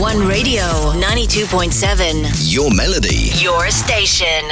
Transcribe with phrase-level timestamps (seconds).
[0.00, 0.60] One Radio
[0.92, 4.44] 92.7 Your Melody Your Station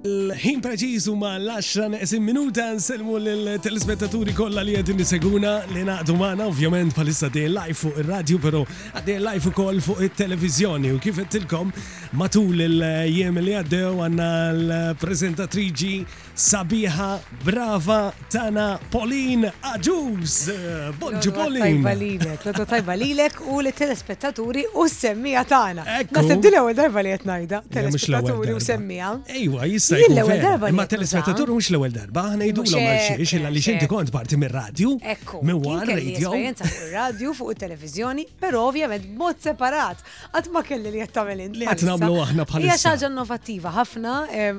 [0.00, 6.94] L-ħin preċiżu ma l-10 minuta nselmu l-telespettaturi kolla li għedin niseguna li naqdu maħna ovvjament
[6.96, 8.62] palissa di live fuq il-radio pero
[8.96, 11.70] għaddej live ukoll fuq il-televizjoni u kif tilkom
[12.16, 15.92] matul il-jiem li għaddew għanna l prezentatriġi
[16.40, 17.08] sabiħa,
[17.44, 17.98] brava,
[18.32, 19.44] tana, Polin,
[19.74, 20.36] aġuż.
[21.00, 21.82] Bonġu Polin.
[21.84, 25.84] Tajba lilek, tajba lilek u li telespettaturi u semmija tana.
[26.14, 29.10] Nasib din l ewwel darba li jtnajda, telespettaturi u semmija.
[29.36, 29.98] Ejwa, jista.
[30.06, 30.70] L-ewel darba.
[30.80, 34.54] Ma telespettaturi mux l-ewel darba, ħana jidu l-ewel xiex, illa li xinti kont parti minn
[34.54, 34.94] radio.
[35.14, 35.42] Ekku.
[35.44, 36.30] Minn war radio.
[36.32, 40.00] Esperienza fuq radio, fuq televizjoni, pero ovvjament bot separat.
[40.32, 42.66] Għat ma kelli li jttamel Li jtnamlu aħna bħalissa.
[42.66, 44.14] Hija xaġa innovativa ħafna,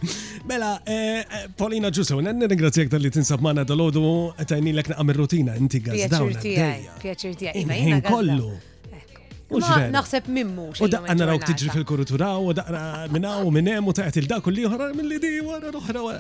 [0.48, 5.22] Mela, eh, eh, Paulina Ġusew, nirringrazzjak tal-li t-insab magħna dal odu tajni l ekna għamir
[5.22, 6.38] rutina inti għazdawna.
[6.38, 8.00] Pjaċir tiegħi, pjaċir tiegħi.
[8.04, 8.52] Kollu.
[9.62, 10.68] Naħseb mimmu.
[10.82, 12.82] U daqqa naraw tiġri fil-kurutura u daqqa
[13.14, 16.18] minna u minnem u taqet il-dak li ħra mill-li di wara l-oħra.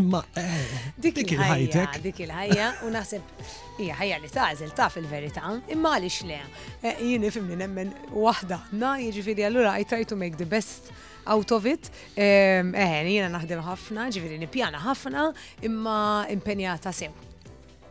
[0.00, 1.98] Imma eh, dik il-ħajtek.
[2.04, 3.44] Dik il-ħajja u naħseb
[3.84, 5.54] hija ħajja li tażel ta' fil-verità.
[5.72, 6.40] Imma għaliex le.
[6.80, 8.60] Eh, Jieni fimni nemmen waħda.
[8.78, 10.92] Na jiġifieri allura I try to make the best
[11.26, 11.90] out of it.
[12.20, 15.30] Ehm, eh, jena naħdem ħafna, ġifiri nipjana ħafna,
[15.64, 15.96] imma
[16.34, 17.23] impenjata sew.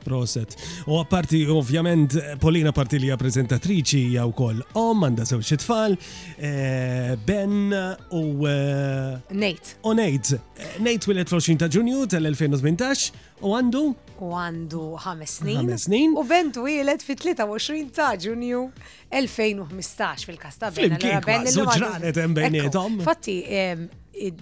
[0.03, 0.55] Proset.
[0.89, 5.97] U għaparti, ovvjament, Polina parti li għaprezentatriċi jaw kol om, għanda sew xitfall,
[6.37, 7.71] eh, Ben
[8.11, 8.23] u.
[8.49, 9.77] Eh, Nate.
[9.83, 10.39] U Nate.
[10.59, 13.83] Eh, Nate willet 20 ta' ġunju tal-2018 u għandu.
[14.19, 15.67] U għandu 5 snin.
[15.67, 16.13] 5 snin.
[16.19, 18.63] U Ben willet fit 23 ta' ġunju
[19.11, 20.97] 2015 fil-kasta Ben.
[20.99, 23.89] Ben l-ġranet Fatti, ehm,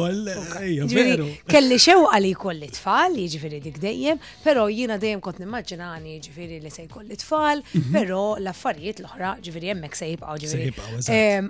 [0.93, 6.61] veru, Kelli xewqa li jkolli tfal, jiġifieri dik dejjem, però jiena dejjem kont nimmaġinani ġivri
[6.63, 7.91] li se kolli tfal, mhm.
[7.93, 10.07] pero l-affarijiet l-oħra ġivri jemmek se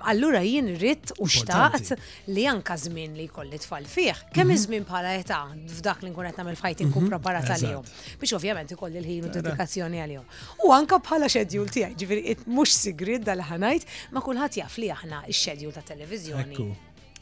[0.06, 1.90] Allura jien rrit u xtaqt
[2.32, 4.16] li anka żmien li jkolli tfal fih.
[4.34, 4.56] Kemm mhm.
[4.56, 5.40] iż-żmien bħala età
[5.78, 7.12] f'dak li nkun qed nagħmel fighting inkun mhm.
[7.16, 7.88] preparat għalihom.
[8.22, 10.28] Biex ovvjament ikolli l-ħin u dedikazzjoni għalihom.
[10.66, 15.76] U anka bħala xedjul tiegħi, ġifieri mhux sigrid dal-ħanajt, ma kulħadd jaf li aħna x-xedjul
[15.76, 16.70] ta' televiżjoni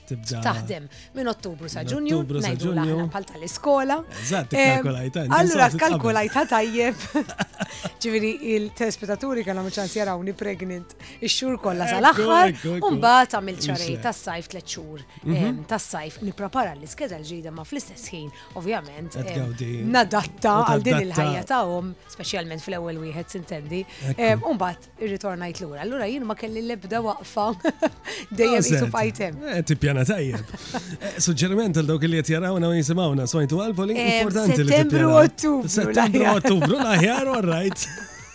[0.08, 0.40] tibda.
[0.44, 0.86] Taħdem
[1.16, 3.98] minn Ottubru sa' Ġunju, najdu laħna pal tal-iskola.
[4.22, 5.24] Eżatt, kalkulajta.
[5.38, 7.06] Allura, kalkulajta tajjeb.
[8.02, 14.68] Ġiviri, il-telespettaturi kellhom ċans jarawni pregnant ix-xhur kollha sal-aħħar, u mbagħad tagħmel ċarej tas-sajf tliet
[14.72, 15.62] xhur mhm.
[15.70, 18.30] tas-sajf nipprepara l-iskedel ġdida ma fl-istess ħin,
[18.60, 19.18] ovvjament.
[19.98, 23.82] Nadatta għal din il-ħajja tagħhom, speċjalment fl-ewwel wieħed sintendi,
[24.38, 25.82] u mbagħad irritornajt lura.
[25.84, 27.48] Allura jien ma kelli l-ebda waqfa
[28.38, 29.36] dejjem jisu fajtem.
[29.58, 29.62] Eh,
[30.04, 30.52] sena tajjeb.
[30.98, 35.12] Eh, suġġeriment għal dawk li qed jarawna u jisimgħuna swajtu għalbu li importanti li Settembru
[35.14, 35.68] Ottubru.
[35.70, 37.88] Settembru Ottubru l-aħjar all right.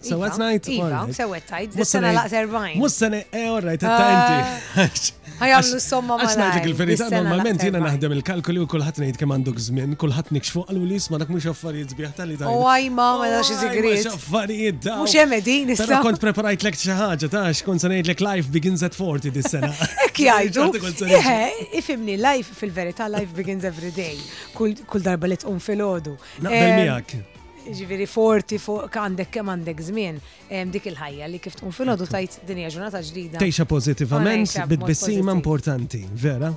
[0.00, 0.68] iva, sewet najt?
[0.72, 1.74] Iva, sewet tajt.
[1.76, 2.78] Mussana laqt 40.
[2.80, 6.24] Mussana, eh, orrajt, t Għajamlu somma ma.
[6.26, 10.90] Għaxnaġek il-verità, normalment jena naħdem il-kalkoli u kullħat nejt kem għandok zmin, kullħat fuq għallu
[10.90, 12.50] li ma dak mux affarijiet zbieħ tal-li tal.
[12.50, 14.04] Oh, ma ma dax oh, iżigrit.
[14.04, 14.98] Mux affarijiet da.
[15.00, 15.86] Mux emedi, nista.
[15.88, 19.72] Pero kont preparajt lek xaħġa tax, kont sanajt lek life begins at 40 dis sena.
[20.10, 20.68] Ek jajdu.
[21.08, 21.40] Eħe,
[21.80, 24.20] ifimni life fil-verità, life begins every day.
[24.58, 26.18] Kull darba li tqum fil-ħodu.
[26.44, 27.29] Naqbel miegħek
[27.68, 30.18] ġiviri forti fuq għandek kem għandek zmin
[30.72, 33.42] dik il-ħajja li kif tkun fil-ħodu tajt dinja ġurnata ġdida.
[33.42, 36.52] Tejxa pozitivament, bit-bissima importanti, vera?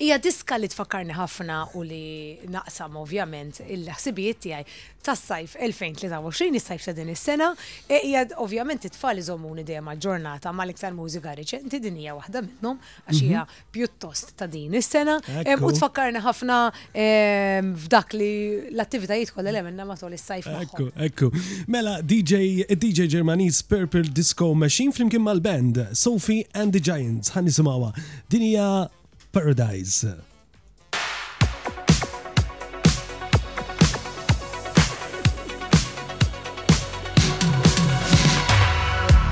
[0.01, 6.93] Ija diska li tfakkarni ħafna u li naqsam ovvjament il-ħsibijiet tiegħi tas-sajf 2023, is-sajf ta'
[6.99, 7.47] din is-sena,
[7.89, 12.77] e hija ovvjament it-tfal iżommuni dejjem għal-ġurnata ma' l-iktar mużika reċenti din hija waħda minnhom
[13.07, 13.71] għax hija mhm.
[13.75, 16.59] pjuttost ta' din is-sena u tfakkarni ħafna
[17.87, 18.31] f'dak li
[18.75, 20.51] l-attivitajiet kollha li ma matul is-sajf.
[20.67, 21.33] Ekku, ekku.
[21.71, 27.93] Mela DJ DJ Germanis Purple Disco Machine flimkien mal-band Sophie and the Giants ħanisimgħuha.
[28.29, 28.69] Din hija
[29.33, 30.05] Paradise.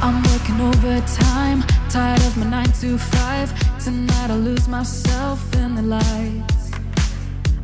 [0.01, 3.53] I'm working overtime, tired of my 9 to 5.
[3.83, 6.71] Tonight I lose myself in the lights.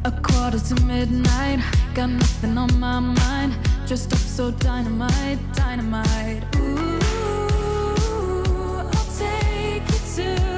[0.05, 1.61] A quarter to midnight,
[1.95, 3.55] got nothing on my mind.
[3.87, 6.43] Dressed up so dynamite, dynamite.
[6.57, 10.54] Ooh, I'll take you to.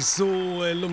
[0.00, 0.35] Zor.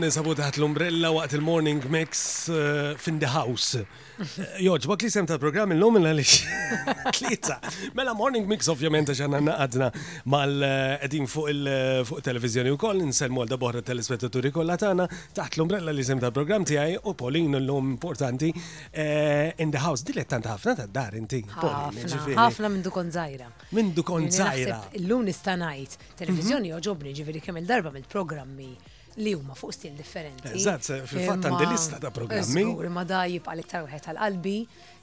[0.03, 3.79] nisabu taħt l-umbrella waqt il-morning mix uh, fin the house.
[4.19, 6.33] Uh, bak li sem tal-program il-lum il-għalix.
[7.15, 7.55] Tlita.
[7.97, 13.59] Mela morning mix ovvjament ġanna naqadna għadna mal-edin fuq il-televizjoni uh, u koll, nselmu għal
[13.61, 15.05] boħra telespettaturi kollha tagħna
[15.37, 20.03] taħt l-umbrella li sem tal-program tiegħi u Polin l-lum importanti in the house.
[20.03, 21.41] Dilettant ħafna ta' dar inti.
[21.47, 23.47] Ħafna minn dukon zaħira.
[23.71, 24.81] Minn dukon zaħira.
[24.99, 25.95] il lum nistanajt.
[26.21, 27.21] Televizjoni joġobni mhm.
[27.21, 28.73] ġifiri kemm il-darba mill-programmi
[29.21, 30.47] li huma fuq stil differenti.
[30.55, 32.63] Eżatt, fil-fatt eh, għandi lista ta' programmi.
[32.93, 34.55] Ma da jibqa' li iktar wieħed tal-qalbi.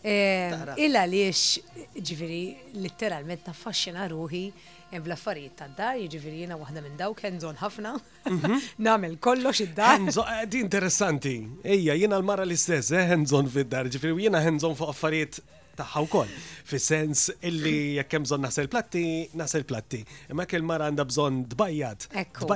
[0.03, 2.41] Eh, illa għaliex ġifieri
[2.83, 4.43] litteralment naffaxxina ruħi
[4.91, 7.95] eh, bl-affarijiet ta' dar, jiġifieri jena waħda minn dawk hands-on ħafna.
[8.33, 8.61] Mhm.
[8.89, 10.11] Nagħmel kollox id-dar.
[10.51, 11.37] Di interessanti.
[11.63, 15.43] Ejja, jiena l-mara li stess, hands-on fid-dar, ġifieri jiena hands-on fuq affarijiet
[15.81, 16.35] tagħha wkoll.
[16.71, 19.05] Fis-sens illi jekk hemm bżonn nasel platti,
[19.41, 20.03] nasel platti.
[20.31, 22.09] Imma kell mara għandha bżonn dbajjat.
[22.25, 22.51] Ekku,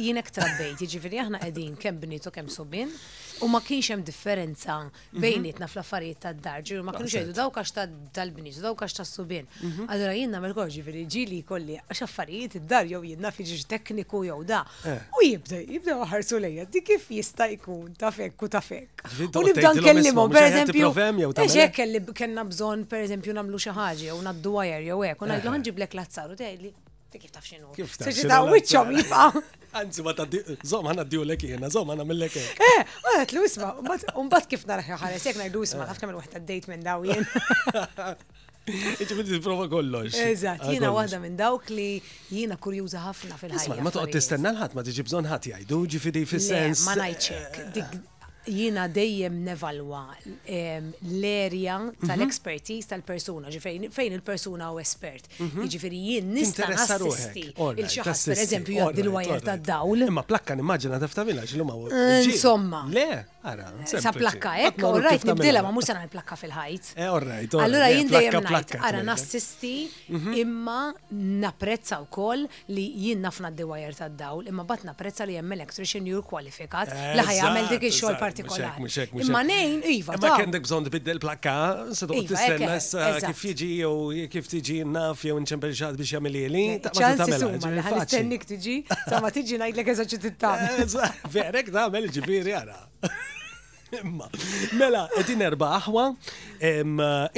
[0.00, 2.92] jienek trabbejt, jiġifieri aħna qegħdin kemm bnitu kemm subin,
[3.42, 5.18] U ma kienx hemm differenza mhm.
[5.24, 7.72] bejnietna fl-affarijiet tad-dar, ġiru ma kienx jgħidu dawk għax
[8.18, 9.48] tal-bniġ, dawk għax tas-subien.
[9.60, 9.88] Mhm.
[9.90, 13.40] Allura jien nagħmel korġi veri ġili kolli għax affarijiet id-dar jew jien naf
[13.74, 14.60] tekniku jew da.
[14.86, 15.00] Eh.
[15.18, 19.04] U jibda jibda ħarsu lejja di kif jista' jkun ta' fekk u ta' fekk.
[19.34, 21.34] U nibda nkellimhom pereżempju.
[21.42, 25.50] Eġ hekk kellna bżonn pereżempju nagħmlu xi ħaġa jew naddu wajer jew hekk u ngħidlu
[25.50, 25.54] eh.
[25.58, 26.72] ħanġiblek lazzaru tgħidli
[27.18, 27.72] kif taf xinu.
[27.76, 28.08] Kif taf.
[28.10, 28.14] xinu.
[28.14, 29.44] Seġi ta' wicċom jibqa.
[29.80, 30.26] Anzi, ma ta'
[30.70, 32.42] zom għana d-diju leki jena, zom għana mill-leki.
[32.62, 33.72] Eh, ma ta' tlu isma,
[34.22, 37.24] un-bat kif narħi ħares, jek najdu isma, għafna minn wahda d-dejt minn daw jien.
[38.64, 40.14] Iġi bidi t-prova kollox.
[40.16, 41.98] Eżat, ah, jina wahda minn dawk li
[42.32, 43.74] jina kurjuza ħafna fil-ħajja.
[43.76, 47.60] Isma, ma t-istenna l ħat ma t-ġibżon ħat jajdu ġifidi fil sens Ma najċek,
[48.46, 50.02] jina dejjem nevalwa
[50.46, 52.08] ehm, l-erja mhm.
[52.08, 55.28] tal-expertise tal-persuna, ġifiri fejn il-persuna u espert.
[55.40, 55.64] Mhm.
[55.72, 60.06] Ġifiri jien nista' assisti il-xaħat, per eżempju, jgħaddi l-wajer ta' dawl.
[60.08, 61.88] Imma plakka nimmaġina tafta minna eh, ġilum u.
[62.26, 62.84] Insomma.
[62.88, 63.06] Le,
[63.42, 63.70] ara.
[63.82, 66.92] Eh, sa plakka, ekk, eh, all right, nibdila ma musa għan plakka fil-ħajt.
[66.98, 67.54] E' all right.
[67.64, 69.72] Allora jien dejjem najt, ara nassisti
[70.08, 70.38] mhm.
[70.42, 70.80] imma
[71.44, 72.44] napprezza u koll
[72.76, 77.24] li jien nafna d-wajer ta' dawl, imma bat napprezza li jemmel electrician jur kwalifikat li
[77.24, 79.22] għamel dik il-xol partikolari.
[79.22, 80.14] Imma nejn, iva.
[80.16, 81.54] Imma kendek bżon tbiddel plakka,
[81.98, 86.38] sedu iva, tistenna issa kif jiġi jew kif tiġi naf jew nċempel xaħat biex jagħmel
[86.52, 86.64] li.
[86.74, 90.64] Eh, ċansi summa li ħanistennik tiġi, sama tiġi ngħidlek eżaċi tittam.
[90.64, 92.80] Eh, Verek tagħmel ġifieri ara.
[94.00, 94.26] Imma,
[94.74, 96.08] mela, edin erba' aħwa,
[96.58, 96.82] eh,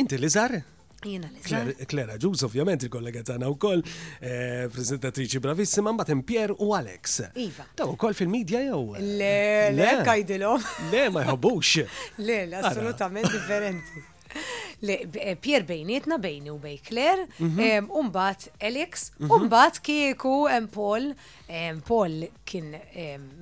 [0.00, 0.60] inti li żar?
[0.96, 3.82] Klera Ġus, ovvjament, il-kollega tagħna wkoll,
[4.24, 7.18] eh, prezentatriċi bravissima, mbagħad Pier u Alex.
[7.42, 7.66] Iva.
[7.76, 8.96] Taw ukoll fil media jew?
[8.96, 10.64] Le, le, kajdilhom.
[10.92, 11.84] Le, ma jħobbux.
[12.26, 14.04] Le, assolutament differenti.
[14.88, 17.90] Eh, Pier bejnietna bejni u bej Claire, mhm.
[18.00, 19.30] umbat Alex, mhm.
[19.36, 21.12] umbat kieku Paul,
[21.86, 22.72] Paul kien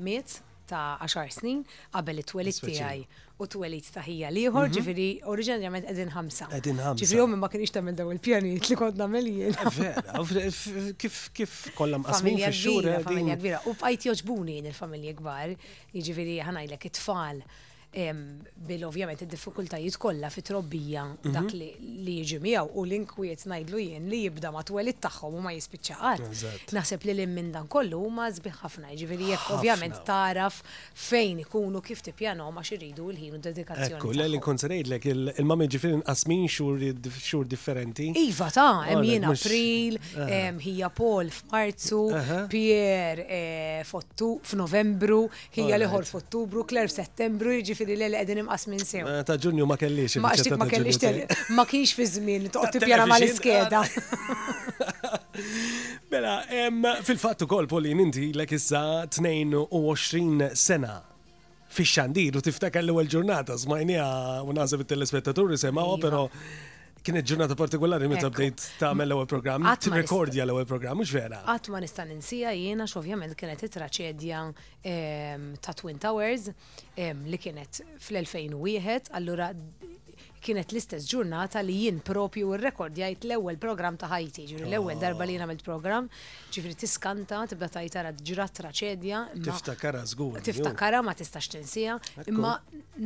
[0.03, 3.05] miet ta' 10 snin qabel it-twelit tiegħi
[3.39, 4.73] u twelit taħija jħor mhm.
[4.77, 6.49] ġifiri, oriġinarjament edin ħamsa.
[6.61, 7.03] Edin ħamsa.
[7.03, 9.59] Ġifiri, jom ma kienix tamil daw il pjanit li kont namel jien.
[9.89, 12.91] Eh, kif kif kollam asmin fi xur.
[13.07, 15.55] Familja kbira, u bqajt joġbuni il-familja kbar,
[15.95, 17.43] ġifiri, ħanajlek it-tfal
[17.95, 21.33] bil-ovvjament id-diffikultajiet kollha fit trobbija mhm.
[21.35, 21.69] dak li
[22.19, 26.75] jiġi miegħu u l-inkwiet ngħidlu jien li jibda matwel it-tagħhom u ma jispiċċa qatt.
[26.77, 30.59] Naħseb li minn dan kollu huma żbieħ ħafna, jiġifieri jekk ovvjament taraf
[31.07, 34.01] fejn ikunu kif tippjanhom għax iridu l-ħin u dedikazzjoni.
[34.01, 35.09] Ekku, l-għalli ngħidlek,
[35.43, 38.11] il-mami ġifieri nqasmin xhur differenti.
[38.25, 40.51] Iva ta' hemm jien April, eh.
[40.67, 42.03] hija Paul f'Marzu,
[42.55, 45.23] Pier eh, f'Novembru,
[45.59, 49.07] hija liħor f'Ottubru, Claire f'Settembru, jiġifieri jgħidu li l-għedin qegħdin imqas minn sew.
[49.07, 50.19] Eh, ta' ġunju ma kellix.
[50.23, 51.25] Ma xtik ma kellix teli.
[51.57, 53.85] Ma kienx fi żmien toqgħod tippjana mal-iskeda.
[56.13, 56.37] Mela,
[57.05, 61.01] fil-fatt ukoll Polin inti lek issa 22 sena
[61.75, 64.09] fi xandir u tiftakar l ewel ġurnata smajnija
[64.47, 66.03] u naħseb it-telespettaturi semgħuha iva.
[66.05, 66.23] però
[67.05, 71.43] kienet ġurnata partikolari meta bdejt tagħmel l-ewwel programm, tirrekordja l-ewwel programm, mhux vera.
[71.45, 74.41] Qatt ma nista' ninsija jiena x'ovvjament kienet it-traċedja
[74.93, 76.49] ehm, ta' Twin Towers
[76.97, 79.51] ehm, li kienet fl-2001, allura
[80.45, 85.25] kienet l-istess ġurnata li jien propju r jgħajt l-ewwel program ta' ħajti, ġuri l-ewwel darba
[85.29, 86.09] li għamilt program,
[86.53, 89.23] ġifri tiskanta, tibda tajt ara ġrat traċedja.
[89.49, 90.41] Tiftakara żgur.
[90.45, 91.97] Tiftakara ma tistax tinsija,
[92.29, 92.59] imma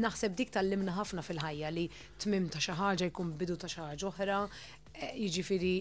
[0.04, 1.86] naħseb dik tal-limna ħafna fil-ħajja li
[2.22, 4.40] tmim ta' xi ħaġa jkun bidu ta' xi ħaġa oħra,
[5.18, 5.72] jiġifieri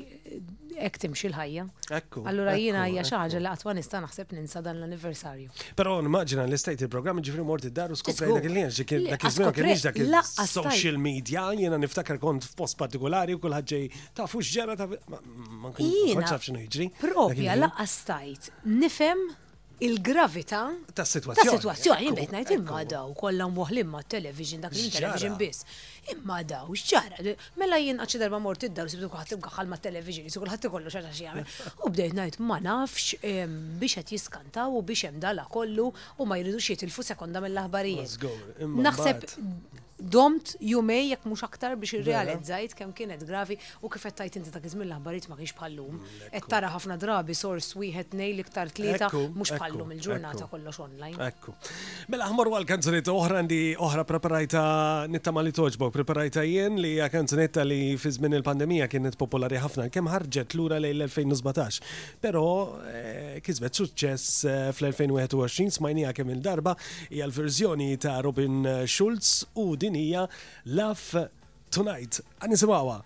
[0.77, 1.65] hekk timxi ħajja
[1.97, 2.21] Ekku.
[2.29, 5.49] Allura jiena hija xi ħaġa li qatt nista' naħseb ninsa dan l-anniversarju.
[5.79, 8.71] Però nimmaġina li istajt il-programm ġifri morti d-daru u skoprejt dak il-lien
[9.07, 13.89] dak il żmien kienx dak il-social media jiena niftakar kont post partikolari u kulħadd ġej
[14.19, 16.91] tafux ġara ta' ma nkunx nafx jiġri.
[17.01, 19.27] Propja laqqa stajt nifhem
[19.79, 21.47] il-gravità ta' situazzjoni.
[21.47, 25.65] Ta' situazzjoni, bejt najt imma daw, kollha moħlim t television, dak li television biss.
[26.13, 27.19] Imma daw, xċara,
[27.61, 31.11] mela jien għacċi darba mort id-dar, sibdu kuħat imkaħal ma' television, jisu kħat kollu xaġa
[31.13, 31.45] xie
[31.87, 33.19] U bdejt najt ma' nafx
[33.83, 38.65] biex qed jiskantaw u biex hemm dala kollu u ma jridux jitilfu sekonda mill-aħbarijiet.
[38.73, 44.35] Naħseb domt jumej jekk mhux aktar biex irrealizzajt kemm kienet gravi u kif qed tajt
[44.37, 45.97] inti dak iż l-aħbarijiet ma kienx bħallum.
[45.97, 51.17] Mm, qed tara ħafna drabi sors wieħed nej l-iktar tlieta mhux bħallum il-ġurnata kollox online.
[51.31, 51.53] Ekku.
[52.13, 54.61] Mela aħmor għal kanzunetta oħra għandi oħra preparajta
[55.09, 59.89] nittama li toġbok, preparajta jien li hija kanzunetta li fi żmien il-pandemija kienet popolari ħafna
[59.89, 61.81] kemm ħarġet lura lejn l-2017.
[62.21, 62.43] Però
[62.85, 66.77] eh, kisbet suċċess eh, fl-2021 smajnija kemm il-darba
[67.09, 70.27] hija l-verżjoni ta' Robin eh, Schulz u din din hija
[70.67, 71.27] Love
[71.71, 72.19] Tonight.
[72.43, 72.97] Għanisimgħuha.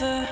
[0.00, 0.28] never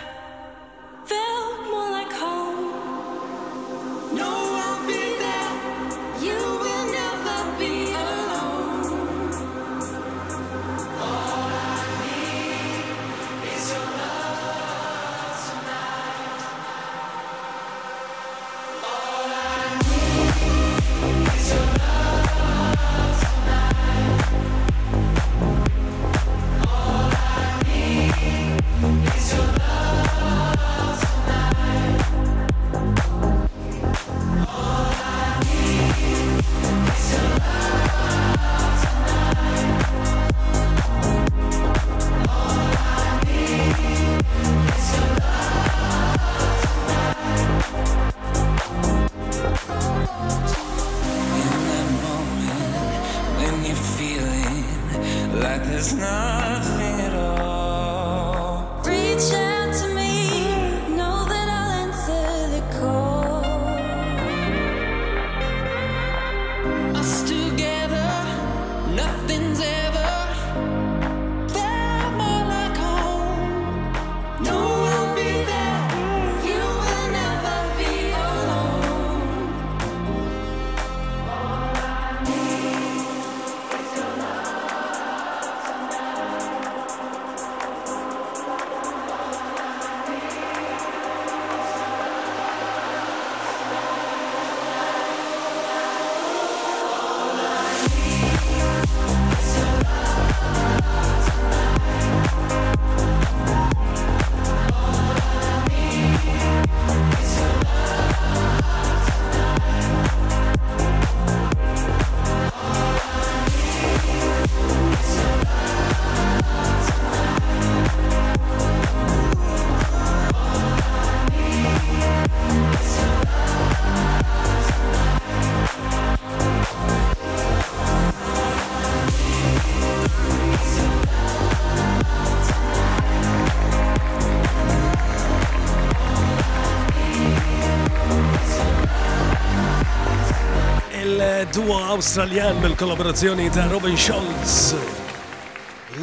[142.02, 144.58] Australian mill-kollaborazzjoni ta' Robin Scholz.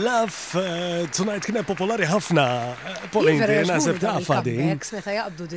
[0.09, 2.43] Love eh, tonight kienet popolari ħafna.
[3.15, 4.53] Polinti, nasib ta' fadi.
[4.69, 5.47] Meta jaqbdu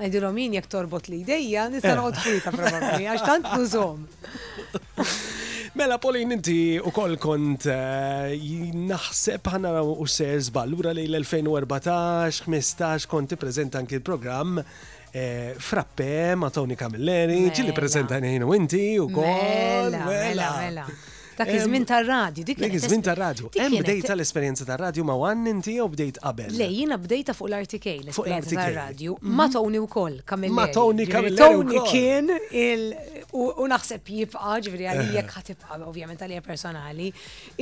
[0.00, 1.98] l min jek torbot li ideja, nista eh.
[1.98, 4.06] noqgħod fita probabli, għax tant nużom.
[5.76, 8.32] Mela, Polin, inti u koll kont eh,
[8.74, 16.74] naħseb ħana u ser zballura li l-2014-15 konti prezent anki il-programm eh, Frappe ma Tony
[16.80, 17.76] Camilleri, ġili mela.
[17.78, 19.94] prezenta u inti u koll.
[19.94, 20.10] Mela, mela.
[20.10, 20.52] mela.
[20.66, 20.88] mela.
[21.40, 23.44] Dak iż-żmien tar-radju, dik Dak iż-żmien tar-radju.
[23.56, 26.52] Hemm bdejt tal-esperjenza tar-radju ma' wan inti jew bdejt qabel.
[26.58, 29.16] Le jiena bdejta fuq l-RTK l-esperjenza tar-radju.
[29.22, 29.36] Mhm.
[29.38, 30.56] Ma Tony wkoll kamilleri.
[30.58, 31.54] Ma Tony kamilleri.
[31.56, 32.84] Tony kien il
[33.32, 35.30] u naħseb jibqa' ġifieri għalija eh.
[35.38, 37.08] ħatibqa' ovvjament għalija personali.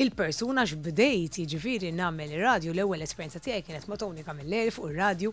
[0.02, 5.30] Il-persuna x'bdejt jiġifieri nagħmel ir-radju l-ewwel esperjenza tiegħi kienet ma' Tony kamilleri fuq ir-radju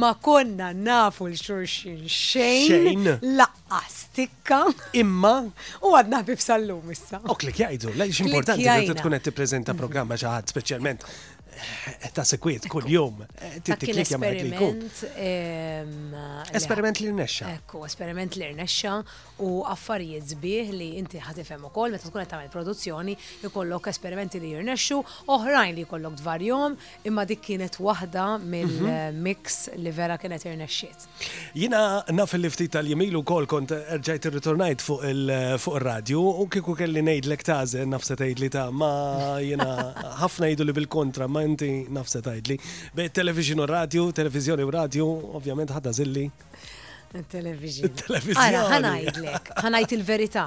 [0.00, 4.62] ma konna nafu l-xurxin xejn laqqa stikka.
[5.00, 5.34] Imma.
[5.84, 7.20] U għadna bib sallum issa.
[7.28, 7.52] Ok li
[7.90, 7.98] jgħidu.
[8.00, 11.06] La jiex importanti li tkun qed tippreżenta programma xi ħadd speċjalment
[12.12, 13.22] ta' sekwiet kull jum.
[13.42, 15.02] Esperiment.
[15.18, 16.14] Ehm,
[16.56, 17.50] esperiment li rnexxa.
[17.58, 18.96] Ekku, esperiment li rnexxa
[19.46, 23.16] u affarijiet zbieħ li inti ħatifhem ukoll meta tkun qed tagħmel produzzjoni
[23.48, 25.00] ikollok esperimenti li jirnexxu,
[25.34, 26.76] oħrajn li jkollok dvarjom,
[27.08, 29.74] imma dik kienet waħda mill-mix mhm.
[29.74, 31.08] eh, li vera kienet irnexxiet.
[31.58, 35.14] Jina naf il lifti tal-jemilu kol kont erġajt ir-ritornajt fuq eh,
[35.56, 38.92] il-radio u kieku kelli ngħidlek tażen nafsa tgħid li ta' ma
[39.42, 39.68] jiena
[40.22, 42.56] ħafna jgħidu li bil-kontra ma inti nafse tajdli.
[42.96, 45.06] Be television u radio, televizjoni u radio,
[45.38, 46.28] ovvjament ħadda zilli.
[47.28, 47.92] Television.
[48.04, 48.62] Television.
[48.72, 50.46] ħanajdlek, ħanajt il-verita.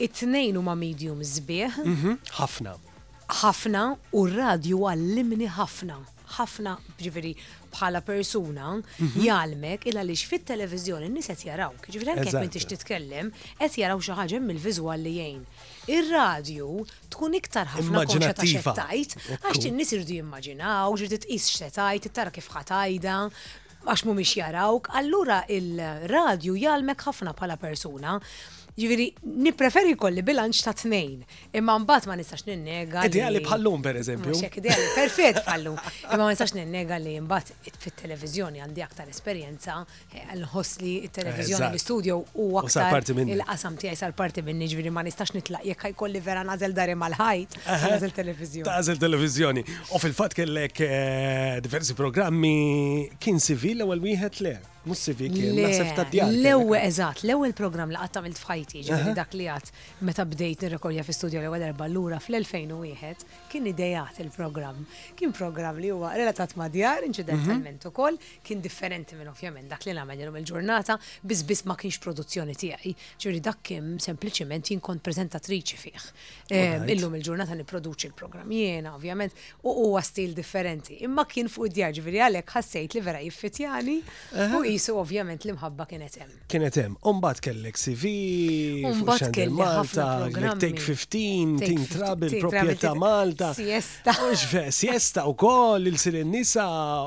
[0.00, 1.82] It-tnejn huma medium zbieħ.
[1.84, 2.72] Mhm, ħafna.
[3.42, 3.82] ħafna
[4.20, 6.00] u radio għallimni ħafna
[6.34, 7.30] ħafna ġifiri
[7.70, 9.14] bħala persuna mhm.
[9.22, 11.86] jgħalmek illa li fit-televizjoni n niset qed jarawk.
[11.92, 15.44] Ġifiri għanke jekk titkellem, qed jaraw xi ħaġa mill-viżwal li jgħin
[15.90, 22.32] ir-radju tkun iktar ħafna konċa ta' xettajt, għax tin-nies irdu jimmaġinaw, ġirdi tqis xettajt, tara
[22.34, 23.18] kif ħatajda,
[23.84, 28.18] għax mumiex jarawk, allura il-radju jalmek ħafna pala persuna
[28.74, 29.06] Ġiviri,
[29.46, 31.20] nipreferi kolli bilanċ ta' tnejn,
[31.54, 33.04] imma mbagħad ma nistax ninnega.
[33.06, 34.34] Idea Ideali bħallum per eżempju.
[34.96, 35.76] perfett bħallum.
[36.08, 39.76] Imma ma nistax ninnega li mbagħad fit televizjoni għandi aktar esperjenza
[40.10, 44.90] eh, eh, l ħosli t televizjoni l-istudio u aktar il-qasam tiegħi sar parti minni ġiviri
[44.90, 49.62] ma nistax nitlaq jekk jkolli vera nażel dari mal-ħajt, nażel televizjoni Tażel Televizjoni.
[49.94, 52.56] U fil-fatt kellek eh, diversi programmi
[53.22, 54.58] kien sivil ewwel wieħed le.
[54.84, 56.28] Mus CV kien, naħseb ta' djar.
[56.28, 59.70] L-ewwel eżatt, l-ewwel programm li għattam il f'ħajti, ġifieri dak li għat,
[60.04, 64.82] meta bdejt nirrekordja fi-studio l-ewwel erba' lura fl-2001 kien idejat il-programm.
[65.16, 67.92] Kien programm li huwa relatat ma' djar inċidentalment mhm.
[67.92, 72.58] ukoll, kien differenti minn ovvjament dak li nagħmel jenom il-ġurnata biss biss ma kienx produzzjoni
[72.64, 72.94] tiegħi.
[73.16, 76.04] Ġifieri dak kien sempliċement jinkon kont preżentatriċi fih.
[76.52, 79.32] Ehm, illum il-ġurnata nipproduċi l-programm jiena ovvjament
[79.64, 81.00] u huwa stil differenti.
[81.08, 83.96] Imma kien fuq id-djar ġifieri għalhekk ħassejt li vera jiffitjani
[84.74, 86.34] jisu ovvjament l-imħabba kienet hemm.
[86.50, 86.94] Kienet hemm.
[87.10, 88.12] Umbat kellek CV,
[89.04, 90.06] kellek Malta,
[90.62, 93.52] Take 15, Team Trouble, proprjetà Malta.
[93.56, 94.14] Siesta.
[94.30, 96.66] Uxfe, siesta u koll, il-sirin nisa,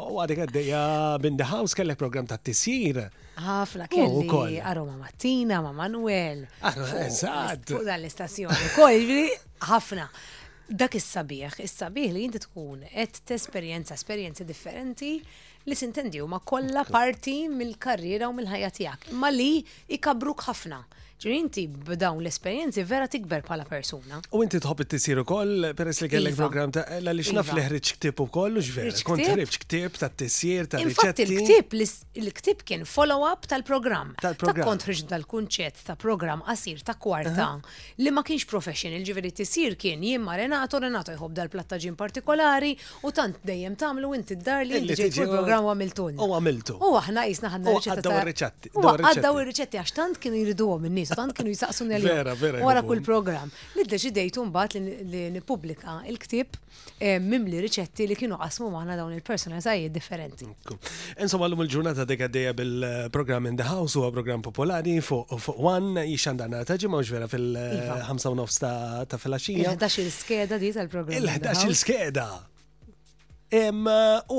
[0.10, 0.84] u għadek għaddeja
[1.24, 3.02] bin the house kellek program ta' tisir.
[3.38, 6.46] Ħafna kelli aroma mattina ma' Manuel.
[6.66, 7.70] Aroma, eżatt.
[7.76, 9.28] Fuq l istazzjoni Koll,
[9.70, 10.08] ħafna
[10.68, 15.12] dak is-sabiħ, is-sabiħ li jinti tkun qed tesperjenza esperjenzi differenti
[15.70, 19.10] li sintendi huma kollha parti mill-karriera u mill-ħajja tiegħek.
[19.16, 19.50] Imma li
[20.00, 20.82] ikabruk ħafna.
[21.18, 24.20] Ġiri inti b'dawn l-esperienzi vera tikber bħala persuna.
[24.38, 26.44] U inti tħobb it-tisir ukoll peress li kellek iva.
[26.44, 27.96] program ta' la li xnaf leħriġ iva.
[27.98, 28.94] ktib ukoll u ġvera.
[29.02, 31.74] Kont tarif ktib ta' t-tisir ta' Infatti l-ktib
[32.22, 34.14] l-ktib kien follow-up tal-programm.
[34.22, 37.58] Ta' kont dal-kunċett ta' program qasir ta' kwarta
[37.98, 42.76] li ma kienx professional ġifieri t-tisir kien jimma Renato Renato jħobb dal-plattaġin partikolari
[43.10, 46.22] u tant dejjem tagħmlu inti d-dar li inti ġejt program u għamiltun.
[46.22, 46.78] U għamiltu.
[46.78, 47.98] U aħna jisna ħadna riċetti.
[48.06, 48.74] Għaddaw ir-riċetti.
[48.78, 53.52] u r riċetti għax tant kien jridu għom l-baseband kienu jisaqsun li wara kull program.
[53.78, 56.58] Niddeċidejtu mbagħad li nippubblika il-ktib
[57.00, 60.50] eh, mimli riċetti li kienu qasmu maħna dawn il-personalitajiet differenti.
[61.22, 66.04] Insomma l-lum il-ġurnata dekaddeja bil program in the house huwa program popolari fuq One
[66.40, 67.56] dan ta' ġimgħa vera fil 59
[67.88, 68.18] iva.
[68.18, 69.64] eh, nofs ta' filaxija.
[69.72, 72.28] Il-11 il-skeda di tal program Il-11 il-skeda.
[73.48, 73.64] U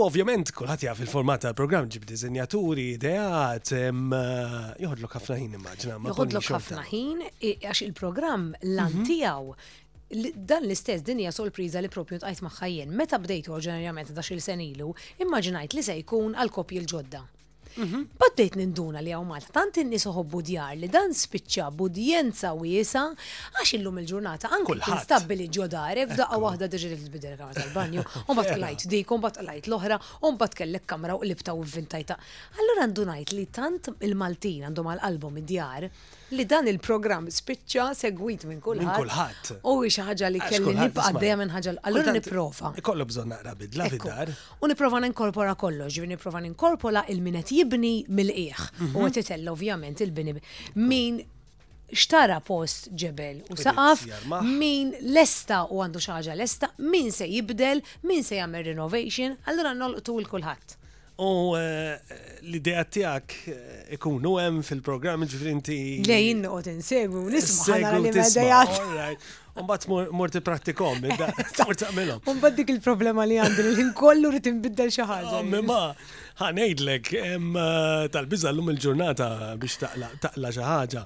[0.05, 5.97] ovvjament, kullħat jaf il-format tal-program ġib dizenjaturi, ideat, joħodlok ħafna ħin immaġna.
[6.13, 8.77] Joħodlok ħafna ħin, għax il-program mhm.
[8.77, 9.55] l-antijaw,
[10.45, 12.93] dan l-istess din hija sorpriża li propju tqajt maħħajjen.
[13.01, 14.93] Meta bdejtu ġenerjament dax xil senilu
[15.25, 17.25] immaġinajt li se jkun għal kopji l-ġodda.
[17.79, 18.09] Mhm.
[18.19, 23.75] Baddejt ninduna li għaw Malta, tant in-nies uħobbu djar li dan spiċċa budjenza wiesa għax
[23.79, 29.15] illum il-ġurnata anke instabili ġodare f'daqqa d diġi l-bidel kamra tal-banju, u mbagħad lajt dik,
[29.15, 32.19] u mbagħad lajt l-oħra, u mbagħad kellek kamra u libta u vintajta.
[32.59, 35.93] Allura ndunajt li tant il-Maltin għandhom għal-album id-djar
[36.37, 38.85] li dan il-programm spiċċa segwit minn kulħadd.
[38.85, 39.53] Minn kulħadd.
[39.63, 42.73] U xi ħaġa li kelli nibqa' dejja minn ħaġa allura nipprova.
[42.83, 44.35] Ikollu bżonn naqra bidla fid-dar.
[44.61, 48.69] U nipprova ninkorpora kollox, ġifi nipprova ninkorpora il-minet jibni mill-qiegħ.
[48.91, 49.25] U qed mhm.
[49.25, 50.37] itella ovvjament il-bini
[50.85, 51.23] min
[51.89, 54.03] xtara post ġebel u saqaf
[54.45, 60.19] min lesta u għandu xaġa lesta, min se jibdel, min se jagħmel renovation, allura nolqtu
[60.21, 60.77] l kulħadd.
[61.21, 61.99] U eh,
[62.41, 65.75] l-idea tijak eh, ikunu hemm fil-programm ġifrinti.
[66.07, 69.19] Lejn t insegwu, nisma' ħana li medejat.
[69.59, 72.23] Umbat mort pratikom, mort tagħmelhom.
[72.31, 75.43] Umbat dik il-problema li għandi l-inkollu rritin inbiddel xi ħaġa
[76.39, 77.35] ħanejdlek, eh,
[78.15, 81.05] tal-bizza l-lum il-ġurnata biex taqla ħaġa.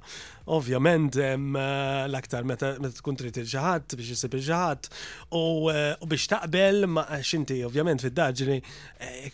[0.52, 1.36] Ovvjament, eh,
[2.08, 5.32] l-aktar meta tkun trid il ġahat biex jisib il ġahat eh,
[6.02, 8.56] u biex taqbel ma' xinti, ovvjament, fid dagġri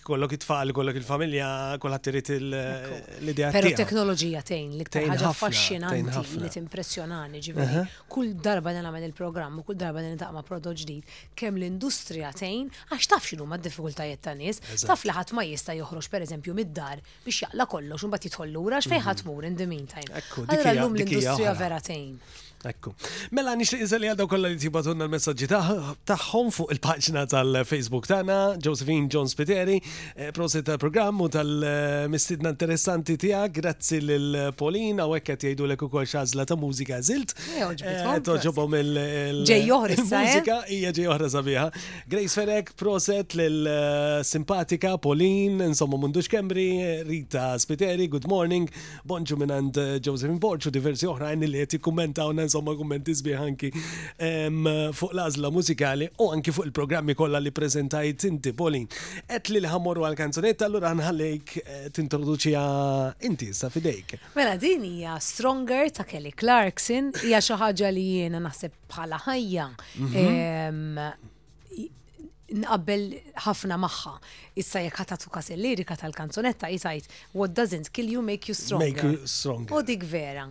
[0.07, 1.49] kollok it-tfal, kollok il-familja,
[1.83, 3.49] kollok trid l-idea.
[3.59, 7.83] Pero teknoloġija tejn, l-iktar ħaġa affaxxinanti li timpressjonani ġiviri.
[8.13, 13.57] Kull darba nagħmel il-programm kull darba nintaqma prodott ġdid, kemm l-industrija tejn għax taf x'inhuma
[13.59, 18.05] d-diffikultajiet ta' nies, taf li ħadd ma jista' joħroġ per eżempju mid-dar biex jaqla kollox
[18.09, 19.33] un bat jitħollu ura xfejħat mhm.
[19.33, 20.23] mur in the meantime.
[20.23, 22.15] Allura llum l-industrija vera tejn.
[22.67, 22.91] Ekku.
[23.37, 25.47] Mela nix li għal daw kolla li tibatunna l-messagġi
[26.09, 29.77] taħħom fuq il-paġna tal-Facebook tana, Josephine Jones Piteri,
[30.17, 36.07] eh, proset tal programmu tal-mistidna interessanti tija, grazzi l polina u ekkat jajdu l-eku ukoll
[36.11, 37.35] xażla ta' mużika zilt.
[37.59, 38.83] Eh, Toġobom eh?
[38.87, 41.69] il-mużika ija ġejohra sabiħa.
[42.11, 43.71] Grace Ferek, proset l
[44.27, 46.69] simpatika Polin, insomma mundux Kembri,
[47.07, 48.67] Rita Spiteri, good morning,
[49.07, 49.71] bonġu minn
[50.03, 53.71] Josephine Borċu, diversi oħra, oħrajn li jeti jikkummentawna insomma kummenti sbieħ anki
[54.97, 58.89] fuq l-azla mużikali u anki fuq il-programmi kollha li prezentajt inti Polin.
[59.29, 62.63] Et li l-ħamorru għal-kanzonetta, allura nħallejk eh, tintroduċija
[63.31, 64.17] inti sa fidejk.
[64.39, 69.69] Mela din hija Stronger ta' Kelly Clarkson, hija xi ħaġa li jiena naħseb bħala ħajja
[70.07, 71.03] mhm.
[72.59, 73.03] nqabbel
[73.45, 74.15] ħafna maħħa.
[74.59, 78.89] Issa jek ħatatu kas il-lirika tal-kanzonetta jisajt, what doesn't kill you make you stronger.
[78.89, 79.77] Make you stronger.
[79.77, 80.49] U dik vera.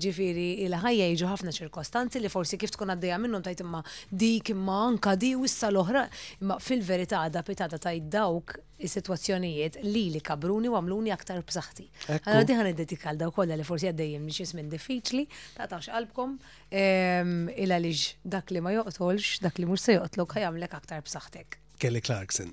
[0.00, 4.76] Ġifiri, il-ħajja jiġu ħafna ċirkostanzi li forsi kif tkun għaddeja minnum tajt imma dik imma
[4.88, 6.04] anka di u issa l-oħra.
[6.42, 11.88] Imma fil-verità għadha pitata tajt dawk is-sitwazzjonijiet li li kabruni u għamluni aktar b'saħħti.
[12.20, 15.24] Għadda diħan id-dedikal daw kollha li forsi għaddejjem minn ċismin diffiċli,
[15.56, 16.36] ta' tawx qalbkom
[16.70, 17.94] ehm, il
[18.36, 21.60] dak li ma joqtolx, dak li mhux se joqtlok ħajamlek aktar b'saħħtek.
[21.80, 22.52] Kelly Clarkson.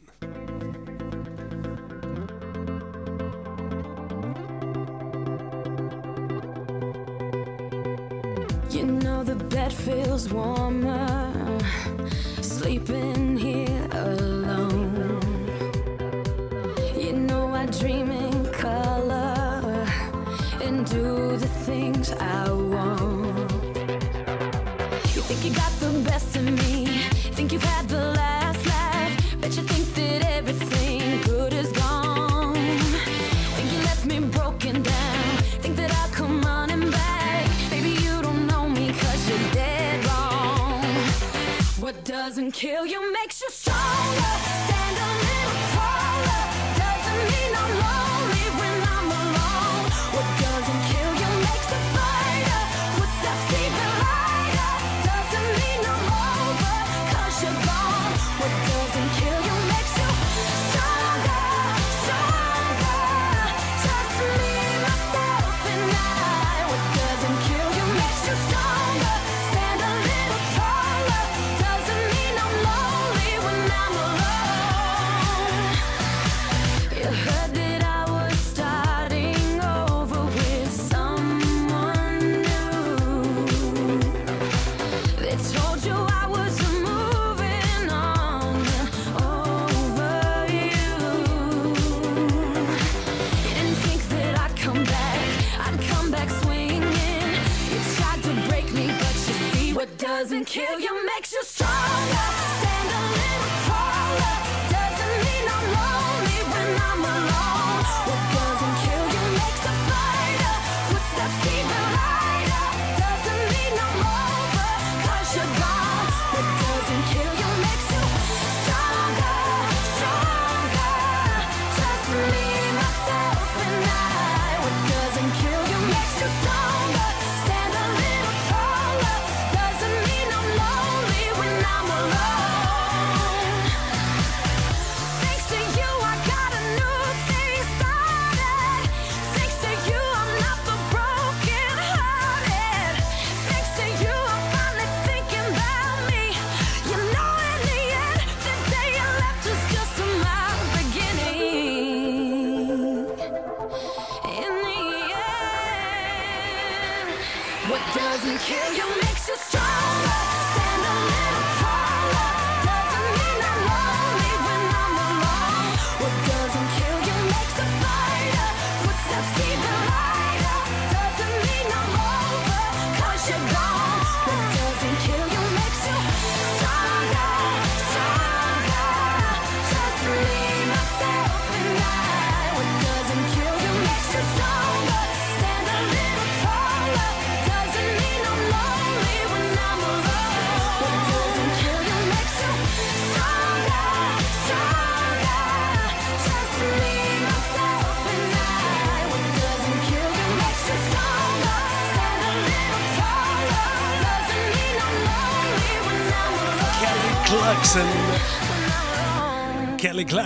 [10.17, 11.06] feels warmer.
[42.57, 42.96] kill you.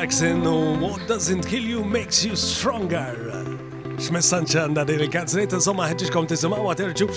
[0.01, 3.19] Jackson u What Doesn't Kill You Makes You Stronger.
[4.01, 7.07] X'messaġġ għanda din il kazzetta insomma ħedġiġ kom ħeġġiġkom tisimgħu għaterġu.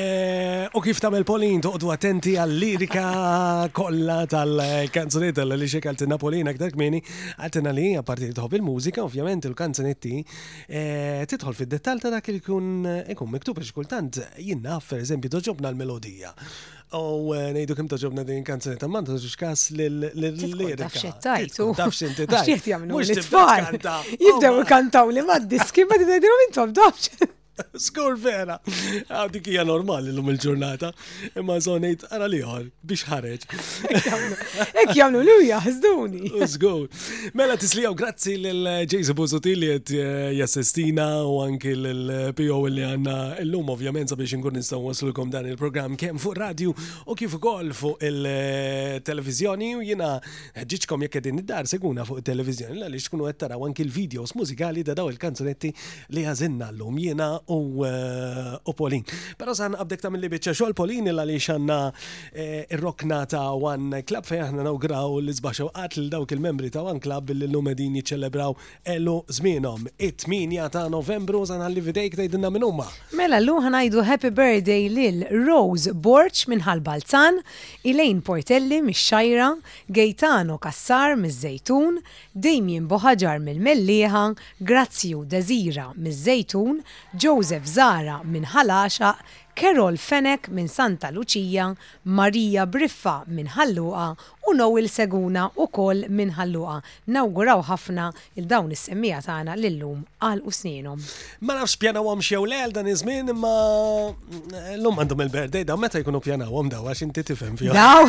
[0.00, 3.06] Eh, u kif tamel Polin toqgħdu attenti għall-lirika
[3.72, 7.00] kolla tal-kanzunetta li xekaltina Napolina, aktar kmieni,
[7.40, 13.32] għaltena li apparti tħobb il-mużika, ovvjament il-kanzunetti eh, t-tħol fid-dettall ta' dak il-kun, eh, ikun
[13.32, 16.36] miktub biex kultant jinnaf, per eżempju, doġobna l-melodija.
[16.94, 20.84] U eh, nejdu kim taġobna din kanzunetta, man taġu xkas l-lirika.
[20.84, 21.72] Tafxettajtu.
[21.76, 22.78] Tafxinti tajtu.
[22.92, 27.26] Mux jibdew oh kantaw li ma diski, ma didew intom dafxet.
[27.80, 28.56] Skur vera.
[28.66, 30.90] Għaw ah, dik hija normali l-lum il-ġurnata.
[31.40, 33.46] Imma zonejt għara liħor biex ħareġ.
[34.82, 36.32] Ek jamlu li huja ħizduni.
[36.52, 36.86] Skur.
[37.38, 43.72] Mela tislijaw grazzi l-Jason Buzuti li qed eh, jassistina u anki l-PO li għanna l-lum
[43.76, 48.20] ovvjament sabiex inkun nistgħu waslukom dan il-programm kemm fuq radio u kif ukoll fuq il
[49.06, 50.14] televizjoni u jina
[50.62, 54.84] ħġiċkom jek qegħdin id-dar seguna fuq il televizjoni l tkunu qed taraw anki l-videos mużikali
[54.88, 55.72] da daw il-kanzunetti
[56.16, 59.04] li l llum jiena u, eh, u Polin.
[59.38, 61.78] Pero san għabdek ta' mill-li bieċa xol Polin il għalix għanna
[62.32, 67.00] eh, il-rokna ta' One Club fej aħna nawgraw l u għatl dawk il-membri ta' One
[67.00, 67.96] Club li l-lum edin
[68.84, 69.86] elu zminom.
[69.98, 72.86] It-8 ta' novembru san għalli videjk ta' jidinna umma.
[73.12, 73.64] Mela l-lum
[74.06, 77.40] Happy Birthday lil Rose Borch minn Balzan,
[77.84, 79.56] Elaine Portelli mix-Xajra,
[79.88, 82.00] Gaetano Kassar miż-Zejtun,
[82.34, 84.24] Damien Boħaġar mill-Melliħa,
[84.60, 86.82] Grazzju Dezira miż-Zejtun,
[87.18, 89.10] Joe Joseph Zara minn ħalaxa
[89.56, 91.70] Carol Fenek minn Santa Lucia,
[92.04, 94.14] Marija Briffa minn Halluqa
[94.48, 96.82] u Noel Seguna u koll minn Halluqa.
[97.10, 101.00] Nawguraw ħafna il-dawn is-semmija tagħna lillum għal u sninhom.
[101.42, 106.68] Ma nafx pjanawhom xew lejl dan iż-żmien l-lum għandhom il berdej daw meta jkunu pjanawhom
[106.76, 107.80] daw għax inti tifhem fjom.
[107.80, 108.04] Daw!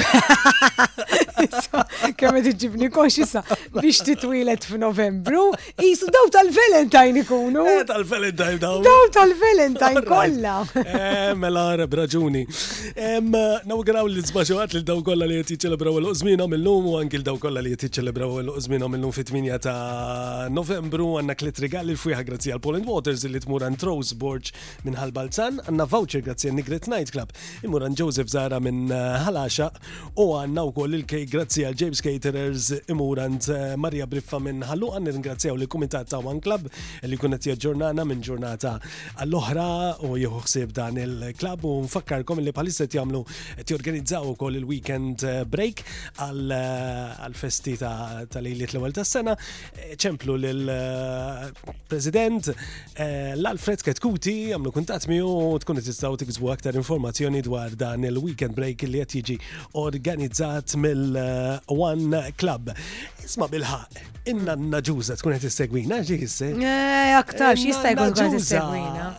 [2.18, 3.44] Kemm qed iġibni konxissa
[3.76, 7.66] biex titwilet f'Novembru, jisu daw tal-Valentine ikunu.
[7.72, 8.80] Eh, Tal-Valentine daw.
[8.86, 10.56] Daw tal-Valentine kollha.
[10.82, 12.42] Eh, mela għarab raġuni.
[13.68, 17.62] Nawgraw li zbaġuħat li daw kolla li jeti ċelebraw l-użmina mill-lum u għanki daw kolla
[17.64, 22.90] li jeti ċelebraw l-użmina mill-lum fit-8 ta' novembru għanna klit regali l-fujħa grazzi għal Poland
[22.90, 24.52] Waters li tmur għan Trose Borg
[24.86, 27.32] minn ħal-Balzan għanna voucher grazzi għan Nigret Night Club,
[27.66, 29.70] imur għan Joseph Zara minn ħalaxa.
[29.70, 34.40] Eh, u għanna u koll il-kej grazzi għal James Caterers imur għan eh, Maria Briffa
[34.44, 36.68] minn ħallu, għan ringrazzjaw li komitat ta' One Club
[37.08, 38.76] li kunet ġurnana minn ġurnata
[39.22, 39.68] għall-oħra
[40.08, 43.20] u jħuħsib dan il- Club u u nfakkarkom li palissa jagħmlu
[43.76, 45.78] organizzaw ukoll il-weekend eh, break
[46.24, 47.80] għal-festi eh,
[48.32, 49.34] ta' lejliet l-ewwel tas-sena.
[49.80, 52.44] Eh, ċemplu lill-President
[53.38, 59.00] l-Alfred Ketkuti għamlu kuntat miegħu tkun tistgħu tiksbu aktar informazzjoni dwar dan il-weekend break li
[59.04, 59.36] qed jiġi
[59.84, 62.06] organizzat mill-One
[62.40, 62.64] Club.
[63.28, 63.98] Isma bilħaq,
[64.32, 66.48] inna n-naġuza tkun għet segwina ġiħisse.
[66.64, 69.10] Eh, aktar, xista jkun għet segwina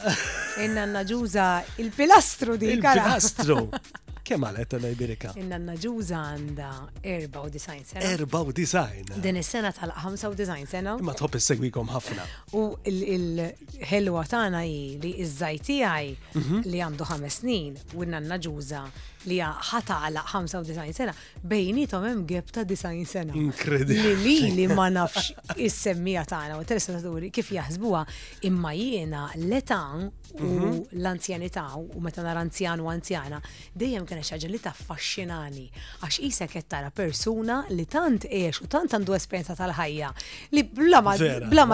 [0.64, 1.48] Inna n-naġuza,
[1.84, 3.58] il-pilastru di, Il-pilastru.
[4.28, 5.30] Kemm għal qed Iberika?
[5.40, 6.70] Inna ġuża għandha
[7.02, 8.14] 94 sena.
[8.16, 9.20] 94.
[9.24, 10.96] Din is-sena tal-95 sena.
[11.00, 12.24] Imma tħobb issegwikom ħafna.
[12.58, 12.64] U
[12.94, 16.12] l-ħelwa tagħna hi li iż-żaj tiegħi
[16.42, 16.60] mhm.
[16.66, 18.84] li għandu ħames snin u inna ġuża
[19.26, 23.34] li ħata għala 95 sena, bejnietom hemm gap ta' 90 sena.
[23.36, 24.14] Inkredibli.
[24.18, 25.32] Li li ma nafx
[25.66, 28.02] is-semmija tagħna u telestaturi kif jaħsbuha
[28.50, 30.80] imma jiena l-età u mhm.
[31.00, 33.38] l-anzjanità u meta nara anzjan u anzjana
[33.74, 35.64] dejjem kien xi li taffaxxinani
[36.04, 40.10] għax isa qed tara persuna li tant għex u tant għandu esperjenza tal-ħajja
[40.52, 41.14] li bla ma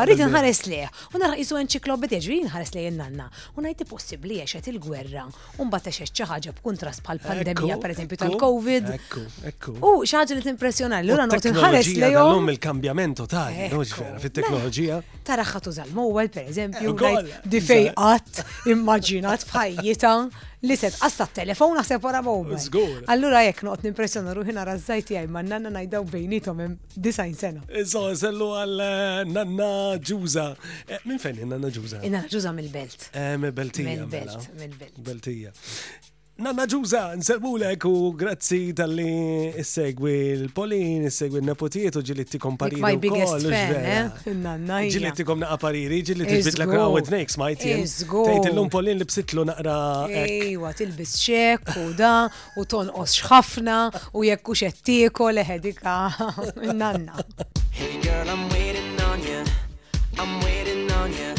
[0.07, 0.87] rrid inħares leh
[1.17, 3.27] u nara qisu enċiklopedija ġri nħares leh nanna
[3.57, 5.27] u ngħid possibbli għexet il-gwerra
[5.59, 8.87] u mbagħad xi ħaġa b'kuntrast bħal tal-pandemija, per esempio, tal-Covid.
[9.83, 12.49] U xaġa li t-impressjona l-għura not nħares li jom.
[12.53, 15.01] il-kambjament totali, noġvera, fit-teknoloġija.
[15.27, 18.43] Tara ħatu zal-mowel, per eżempju, eh, di fejqat,
[18.75, 20.15] immaginat, fħajjita
[20.65, 22.57] li set għasta telefon għaseb wara mowel.
[23.13, 27.61] Allura jek noqt nimpressjona ruħi nara zzajti għaj, ma nanna najdaw bejnitom hemm disajn sena.
[27.69, 30.47] Iżo, sellu għal eh, nanna ġuza.
[30.89, 32.01] Eh, Min fejn nanna ġuza?
[32.03, 33.11] Nanna ġuza mill-belt.
[33.45, 33.89] Mill-beltija.
[34.01, 34.23] Mill-belt.
[34.57, 34.81] Mela.
[34.81, 35.33] mill belt
[36.35, 42.81] Nanna ġuża, nselmulek u grazzi tal-li segwi l-Polin, segwi n-Napotiet ġilitti kompariri.
[42.83, 44.89] My biggest fan, eh?
[44.91, 47.77] Ġilitti kom naqa pariri, ġilitti bidla kuna with snakes, majti.
[48.27, 49.79] Tejt l Polin li bsitlu naqra.
[50.25, 52.27] Ejwa, tilbis ċek u da,
[52.59, 53.79] u ton osħafna,
[54.19, 55.97] u jekku xettiko leħedika.
[56.81, 57.15] Nanna.
[57.71, 59.47] Hey girl, I'm waiting on you.
[60.19, 61.31] I'm waiting on you.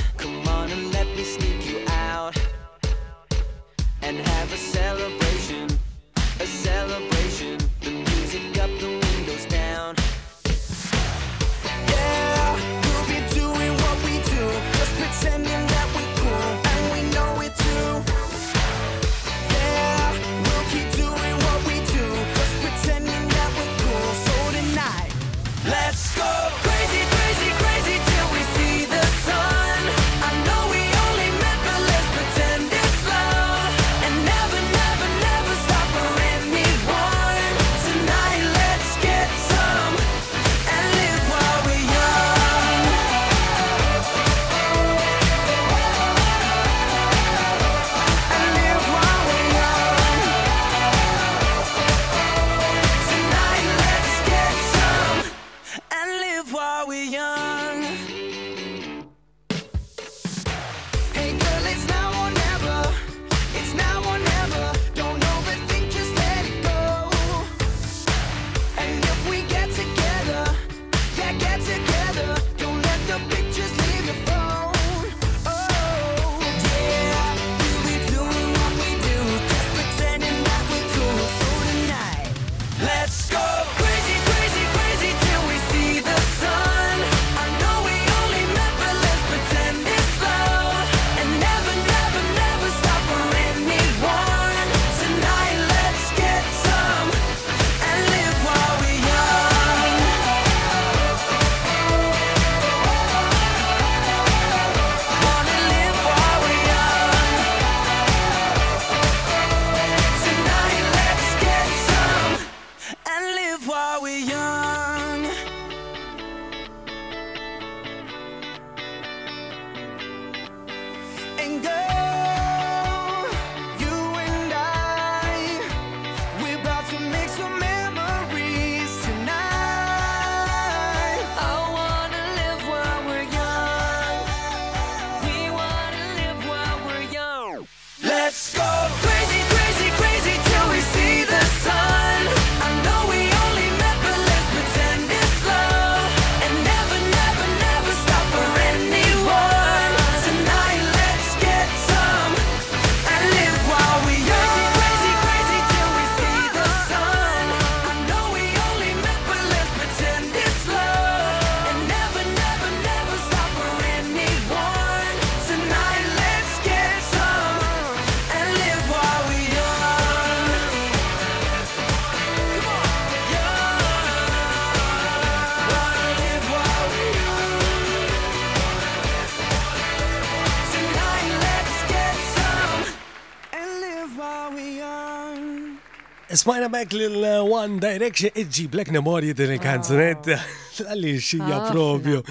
[186.46, 190.30] Smajna back lil uh, One Direction iġġib black memorji din il-kanzunet.
[190.38, 190.44] Ah.
[190.84, 192.22] għalix hija propju.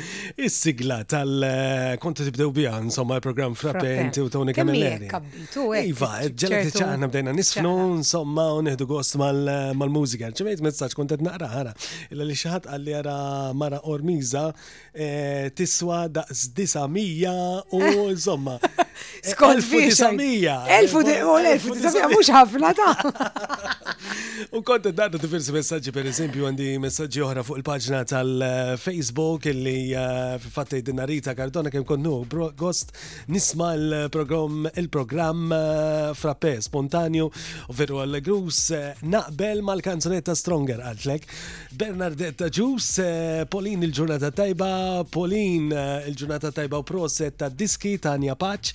[0.46, 5.08] Is-sigla tal-konta tibdew biha insomma il-programm Frappe u Tony Camilleri.
[5.08, 10.32] Eh, iva, ġelet ċaħna bdejna nisfnu insomma u neħdu gost mal-mużika.
[10.36, 11.74] Ġemejt messaġġ kont qed naqra ħara.
[12.10, 13.16] Illa li xi għalli ara
[13.56, 14.48] Mara Ormiza
[14.92, 17.82] eh, tiswa daqs 900 u
[18.12, 18.58] insomma.
[19.24, 20.00] Skont fiex.
[20.04, 21.22] 1900.
[21.24, 23.80] 1900 mhux ħafna ta'.
[24.54, 29.92] U kont qed naqra diversi messaġġi pereżempju għandi messaġġi oħra fuq il-paġna tal- tal-Facebook illi
[29.94, 32.26] eh, fatti dinarita dinna Rita Cardona kem konnu
[32.56, 32.90] gost
[33.26, 37.28] nisma l-program il-program eh, frappe spontanju
[37.78, 41.26] veru għal-grus eh, naqbel mal-kanzonetta Stronger għaltlek
[41.74, 42.90] Bernardetta Ġus
[43.50, 44.70] Polin il-ġurnata tajba
[45.14, 48.74] Polin il-ġurnata tajba u proset ta' diski Tania Paċ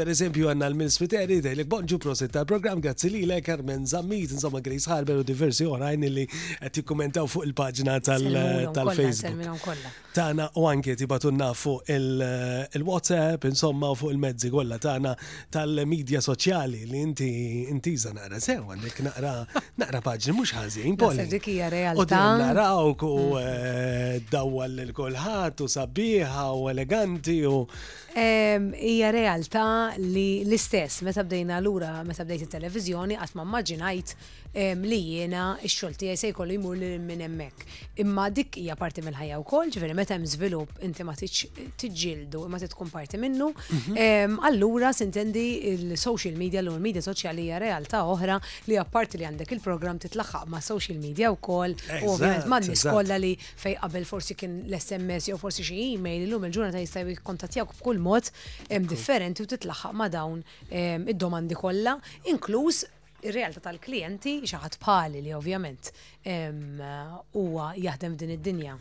[0.00, 4.88] per eżempju għanna l-Ministriteri, dejlek bonġu prosit tal-program, grazzi li le, Carmen Zammit, insomma Grace
[4.88, 6.24] Harber u diversi oħrajn li
[6.64, 9.68] għetti kommentaw fuq il-pagġna tal-Facebook.
[10.16, 15.12] Tana u anke batunna fuq il-WhatsApp, insomma fuq il-mezzi kolla tana
[15.52, 17.28] tal-medja soċjali li inti
[17.70, 19.34] inti zanara sew, għandek naqra
[19.82, 20.96] naqra paġni mux ħażin.
[20.98, 21.28] poli.
[21.94, 23.44] U narawk u mm.
[23.44, 27.62] eh, dawwal l-kolħat u sabiħa u eleganti u.
[28.16, 34.14] Ija realtà li l-istess, meta bdejna l-ura, meta bdejt il-televizjoni, għatma maġinajt
[34.50, 37.66] li jiena x-xogħol tiegħi se jkollu jmur lil minn hemmhekk.
[38.02, 42.90] Imma dik hija parti mill-ħajja wkoll, ġifieri meta hemm żvilupp inti ma tiġġieldu imma titkun
[42.90, 44.38] parti minnu, mhm.
[44.50, 45.44] allura sintendi
[45.74, 50.62] il-social media l media soċjali hija realtà oħra li apparti li għandek il-programm titlaħħaq ma'
[50.66, 55.38] social media wkoll, u ovvjament ma' nies kollha li fej qabel forsi kien l-SMS jew
[55.38, 58.32] forsi xi email illum il-ġurnata jista' jikkontattjawk b'kull mod
[58.90, 60.42] differenti u titlaħħaq ma' dawn
[60.72, 61.98] id-domandi kollha,
[62.34, 62.86] inkluż
[63.28, 65.92] ir-realtà tal-klijenti xi ħadd li ovvjament
[67.42, 68.78] huwa jaħdem din id-dinja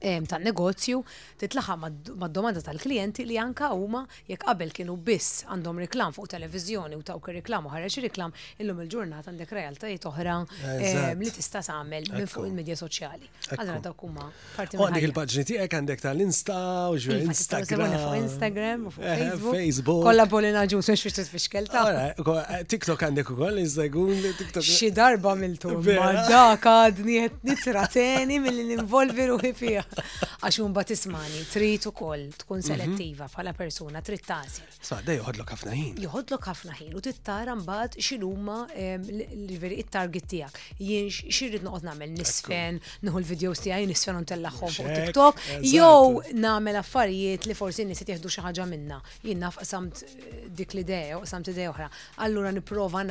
[0.00, 1.02] tan-negozju
[1.40, 7.02] titlaħa mad-domanda tal-klijenti li anka huma jekk qabel kienu biss għandhom riklam fuq televiżjoni u
[7.04, 8.32] tawk ir-riklam u ħareġ riklam
[8.62, 10.36] illum il-ġurnata għandek realtajiet oħra
[10.80, 13.28] li tista' tagħmel minn fuq il-medja soċjali.
[13.58, 14.88] Allora dak huma parti minn.
[14.90, 17.96] Għandek il-paġni tiegħek għandek tal-Insta u ġew iva, Instagram.
[17.96, 20.04] Fuq Instagram u fuq eh, Facebook.
[20.08, 24.64] Kollha bolina ġus mhux fix tfixkel ta' eh, eh, TikTok għandek ukoll iżdagun TikTok.
[24.64, 25.74] Xi darba miltu.
[26.00, 29.84] Ma dak għadni nitra teni mill-involvi ruħi fiha.
[29.98, 32.66] Għax un trit trid ukoll tkun mhm.
[32.66, 34.66] selettiva bħala persuna, trid tasir.
[34.80, 35.96] Sa' da joħodlok ħafna ħin.
[36.04, 39.04] Joħodlok ħafna ħin u tittara mbagħad x'inhuma ehm,
[39.46, 40.60] l-veri it-target tiegħek.
[40.80, 46.80] Jien xirrit noqgħod nagħmel nisfen, nuhu l-videos tiegħi nisfen u ntellaħħom fuq TikTok, jew nagħmel
[46.80, 49.00] affarijiet li forsi nisit jihdu xi ħaġa minna.
[49.26, 50.30] Jien naf samt eh,
[50.60, 51.88] dik l-idea samt qasamt idea oħra.
[52.26, 53.02] Allura nipprova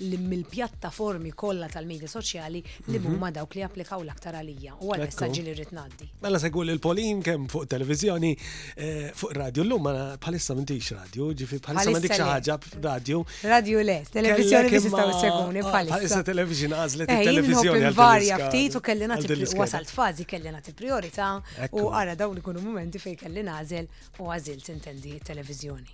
[0.00, 3.06] li mill-pjattaformi kollha tal-medja soċjali li mhm.
[3.14, 6.08] huma dawk li applikaw l-aktar għalija u għal-messaġġi li rrid għandi.
[6.20, 8.30] Mela segwu l-Polin kemm fuq televizjoni,
[8.76, 13.22] eh, fuq radio l-lum ma bħalissa m'intix radio, ġifi bħalissa m'intik xi ħaġa radio.
[13.42, 15.94] Radio le, televizjoni li sistaw segwuni bħalissa.
[15.96, 17.92] Bħalissa televiżjoni għażlet eh, il-televizjoni.
[17.96, 19.16] Varja ftit u kellina
[19.60, 21.30] wasalt fażi kellina priorità
[21.72, 23.88] u ara dawn ikunu momenti fejn kelli nażel
[24.20, 25.88] u għażilt intendi televizjoni.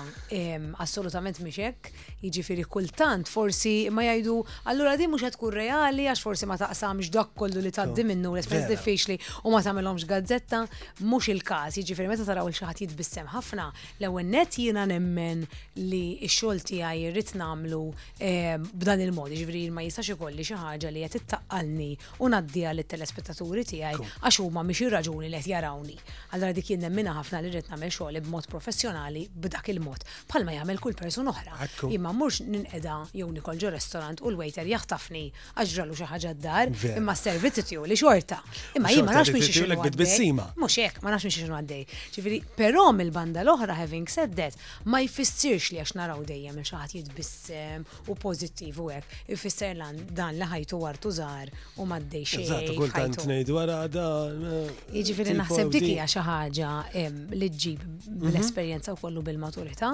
[0.84, 1.90] assolutament mhix hekk,
[2.26, 4.36] jiġifieri kultant forsi ma jgħidu
[4.72, 8.34] allura din mhux qed tkun reali għax forsi ma taqsamx dak kollu li tgħaddi minnu
[8.36, 9.18] l-esperienz diffiċli
[9.48, 10.64] u ma tagħmilhomx gazzetta
[11.08, 13.70] mhux il-każ, jiġifieri meta taraw il-xi ħadd jitbissem ħafna
[14.00, 15.46] l-ewwel net jiena nemmen
[15.80, 17.82] li x-xogħol tiegħi irrid nagħmlu
[18.22, 24.10] b'dan il-mod, jiġifieri ma jistax ikolli xi ħaġa li qed ittaqqalni u ngħaddija lit-telespettaturi tiegħi
[24.22, 25.96] għax huma mhix ir-raġuni li qed jarawni.
[26.32, 30.80] Allura dik jien nemminha ħafna li rrid nagħmel xogħol b'mod professjonali b'dak il-mod Palma jagħmel
[30.82, 31.58] kull person oħra.
[31.90, 35.24] Imma mhux ninqeda jew nikolġu restorant u l-waiter jaħtafni
[35.62, 38.42] għaġralu xi ħaġa d-dar imma servizzi tiegħu li xorta.
[38.80, 41.84] Imma jien ma nafx minn xi Mhux hekk, ma nafx minn xi xinu għaddej.
[42.16, 44.56] Ġifieri però mill-banda l-oħra having said that
[44.90, 49.18] ma jfissirx li għax naraw dejjem il xi ħadd jitbissem u pożittiv u hekk.
[49.36, 49.80] Ifisser
[50.12, 52.46] dan li ħajtu wartu żgħar u maddej xejn.
[52.48, 54.46] Eżatt, kultant ngħid wara dan.
[54.52, 56.70] Eh, jiġifieri naħseb dik hija xi ħaġa
[57.10, 57.82] li ġib
[58.30, 59.90] l-esperjenza u kollu bil-maturità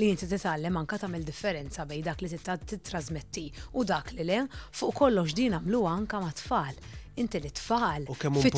[0.00, 3.46] li t titgħallem anka tagħmel differenza bejn dak li t titrasmetti
[3.78, 4.42] u dak li le
[4.80, 6.82] fuq kollox din għamlu anka ma' tfal
[7.18, 8.06] inti li tfal.
[8.08, 8.54] U fit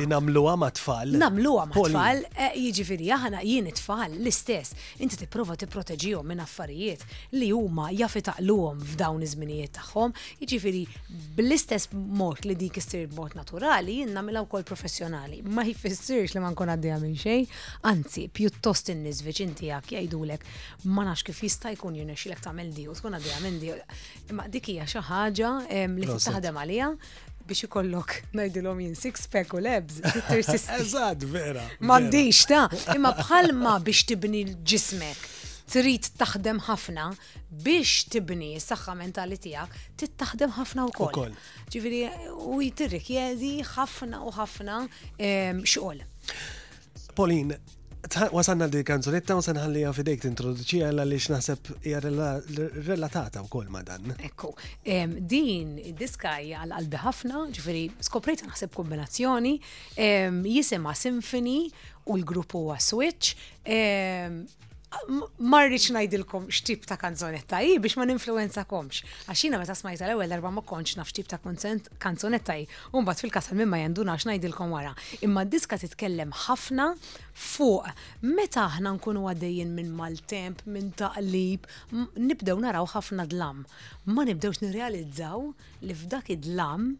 [0.00, 1.12] Li namlu ma' tfal.
[1.20, 4.74] Namluha ma' tfal, eh, jiġifieri aħna jien tfal l-istess.
[5.04, 7.02] Inti tipprova proteġiju minn affarijiet
[7.36, 10.82] li huma jafi taqluhom f'dawn iż-żminijiet tagħhom, jiġifieri
[11.36, 15.42] bl-istess mod li dik issir b'mod naturali, jien nagħmilha wkoll professjonali.
[15.44, 17.46] Ma jfissirx li ma nkun għaddejja minn xejn,
[17.90, 20.46] anzi, pjuttost in-nies viċin tiegħek jgħidulek
[20.94, 23.72] ma nafx kif jista' jkun jirnexxilek tagħmel di u tkun għaddejja minn di.
[24.36, 25.52] Ma dik hija xi ħaġa
[25.98, 26.92] li taħdem għalija
[27.46, 30.00] biex ikollok najdilom jien six pack u lebs.
[30.76, 31.64] Eżad, vera.
[31.88, 35.30] Mandiċ ta' imma bħalma biex tibni l-ġismek
[35.70, 37.08] trid taħdem ħafna
[37.62, 41.38] biex tibni s-saxħa mentali tijak, trid taħdem ħafna u koll.
[41.74, 42.02] Ġifiri,
[42.54, 44.80] u jitirrik jedi ħafna u ħafna
[45.18, 46.02] ehm, xoll.
[47.16, 47.56] Pauline,
[48.30, 54.12] wasanna di kanzunetta u sanħalli għaf idejk t-introduċi għalla li xnaħseb relatata u kol madan.
[54.22, 54.52] Ekku,
[54.84, 59.56] din id id-diska għal-qalbi ħafna, ġifiri, skoprejta naħseb kombinazzjoni,
[60.46, 61.58] jisema Symphony
[62.06, 63.34] u l-gruppu huwa Switch,
[65.52, 69.02] marriċ najdilkom xtib ta' kanzonetta i biex ma ninfluenza komx.
[69.30, 71.40] Għaxina meta smajta l-ewel darba ma konċ naf xtib ta'
[72.02, 72.66] kanzonetta i,
[72.96, 74.94] unbat fil-kasal minn ma janduna xnajdilkom wara.
[75.26, 76.90] Imma diska titkellem ħafna
[77.32, 77.88] fuq
[78.22, 81.66] meta aħna nkunu għaddejjin minn maltemp, minn taqlib,
[82.16, 83.64] nibdew naraw ħafna dlam.
[84.10, 85.44] Ma nibdewx nirrealizzaw
[85.84, 86.94] li f'dak id-dlam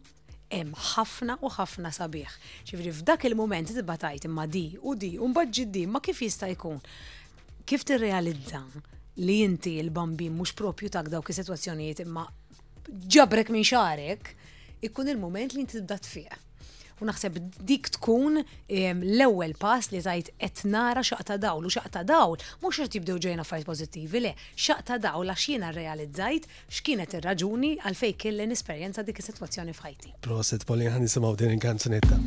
[0.47, 2.33] hemm ħafna u ħafna sabiħ.
[2.69, 6.47] Ġifri f'dak il-moment tibba tajt imma di u di u mbagġi di ma kif jista'
[6.53, 6.79] jkun
[7.67, 8.63] kif tirrealizza
[9.25, 12.23] li inti l-bambin mhux propju ta' dawk is-sitwazzjonijiet imma
[13.15, 14.33] ġabrek minn xarek,
[14.87, 16.37] ikkun il-moment li inti tibda tfiq.
[16.97, 22.39] U naħseb dik tkun l-ewwel pass li tajt qed nara xaqta dawl u xaqta dawl
[22.63, 28.17] mhux qed jibdew ġejna affarijiet pożittivi le, xaqta dawl għax jiena rrealizzajt x'kienet ir-raġuni għalfejn
[28.25, 30.15] kelli nesperjenza dik is-sitwazzjoni f'ħajti.
[30.25, 32.23] Proset Polin ħan nisimgħu din il-kanzunetta.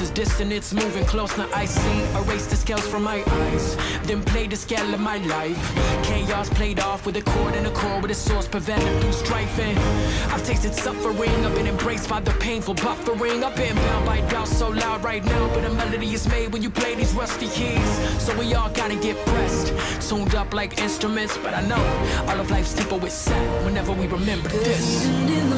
[0.00, 1.36] is distant, it's moving close.
[1.36, 3.76] Now I see, erase the scales from my eyes.
[4.04, 5.58] Then play the scale of my life.
[6.04, 9.58] Chaos played off with a chord and a chord with a source preventing through strife.
[9.58, 9.78] And
[10.32, 13.42] I've tasted suffering, I've been embraced by the painful buffering.
[13.44, 16.62] I've been bound by doubt so loud right now, but a melody is made when
[16.62, 17.90] you play these rusty keys.
[18.22, 19.72] So we all gotta get pressed,
[20.08, 21.36] tuned up like instruments.
[21.36, 21.82] But I know
[22.26, 25.49] all of life's deeper is sound whenever we remember this.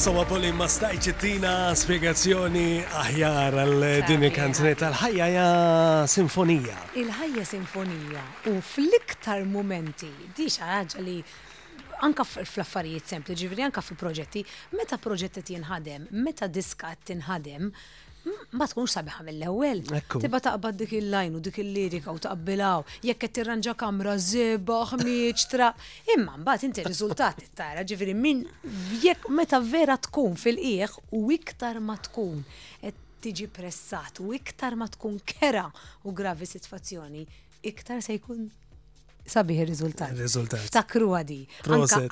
[0.00, 5.42] insomma Polin ma stajċ tina spiegazzjoni aħjar għal din il-kanzunetta ħajja ja
[6.08, 6.78] sinfonija.
[6.96, 11.18] Il-ħajja sinfonija u fl-iktar momenti diċ ħaġa li
[12.08, 14.46] anka fl-affarijiet sempli ġivri anka fil-proġetti,
[14.80, 17.68] meta proġetti tinħadem, meta diska tinħadem,
[18.22, 19.78] Hmm, ma tkunx sabiħa mill-ewwel.
[20.14, 25.44] Tibba taqbad dik il-lajn u dik il-lirika u taqbilaw, jekk qed tirranġa kamra żiba, ħmieġ,
[25.52, 25.70] tra.
[26.14, 28.42] Imma mbagħad inti riżultati tara ġifieri min
[29.04, 32.44] jekk meta vera tkun fil qiegħ u iktar ma tkun
[32.84, 35.64] qed tiġi pressat u iktar ma tkun kera
[36.08, 37.24] u gravi sitwazzjoni,
[37.72, 38.50] iktar se jkun
[39.32, 40.12] sabiħ ir-riżultat.
[40.16, 40.64] Ir-riżultat.
[40.68, 41.38] Ftakru għadi.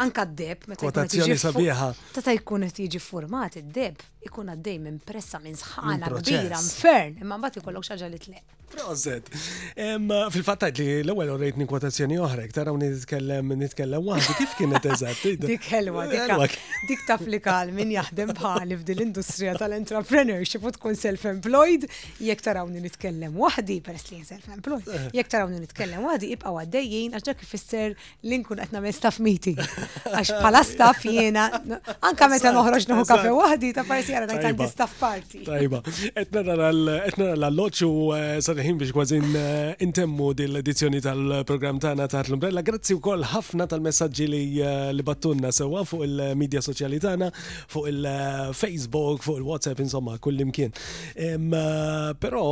[0.05, 1.91] Anka d-deb, meta Kotazzjoni sabiħa.
[2.19, 7.41] Tata jkun qed jiġi format id-deb, ikun għaddej minn pressa minn sħana kbira, mfern, imma
[7.41, 8.55] mbagħad ikollok xi li tleq.
[8.69, 9.31] Prozet!
[9.33, 14.35] Fil-fatt li l-ewwel orejtni kwotazzjoni oħra, taraw nitkellem nitkellem waħdi.
[14.43, 15.23] kif kienet eżatt.
[15.49, 21.87] Dik helwa, dik tapplika għal min jaħdem bħali f'din l-industrija tal-entrepreneurship u tkun self-employed,
[22.21, 25.07] jekk tarawni nitkellem waħdi peress li self-employed, eh.
[25.17, 27.95] jekk tarawni nitkellem waħdi ibqa' għaddejjin jien għax dak ifisser
[28.29, 29.59] li nkun qed nagħmel staff meeting.
[29.59, 31.47] Għax bħala staff jiena
[32.05, 35.43] anke meta noħroġ noħu kafe waħdi ta' parsi jara ngħid għandi staff party.
[35.47, 35.81] Tajba.
[35.89, 42.25] Qed nara l-alloġġ u eh, sarħin biex kważi eh, intemmu l edizzjoni tal-programm tagħna ta'
[42.29, 42.65] l-Umbrella.
[42.69, 47.31] Grazzi wkoll ħafna tal-messaġġi eh, li battunna sewwa fuq il-medja soċjali tagħna,
[47.73, 50.73] fuq il-Facebook, fuq il-WhatsApp, insomma, kull imkien.
[52.23, 52.43] Però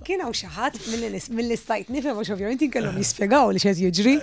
[0.05, 4.15] Kien hawn xi ħadd milli istajt nifhem għax ovvjament inkellhom jispjegaw li xed jiġri.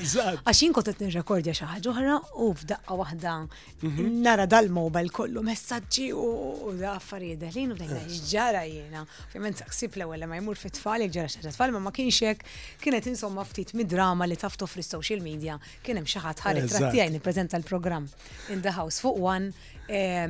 [0.44, 4.20] Għax jien kont qed nirrekordja xi ħaġa oħra u f'daqqa waħda mhm.
[4.28, 9.06] nara dal-mobile kollu messaġġi u da affarijiet daħlin u bdejna x'ġara jiena.
[9.34, 12.46] Ovvjament ħsib l-ewwel ma jmur fit-tfal, ġara xi tfal ma ma kienx hekk
[12.84, 17.58] kienet insomma ftit mid-drama li taftu fis-social media kien hemm xi ħadd ħarit trattijaj nippreżenta
[17.64, 18.06] l-programm
[18.54, 19.54] in the house fuq one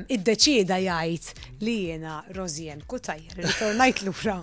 [0.09, 4.37] id-deċida jgħid li jena Rozien Kutajr, ritornajt l-ura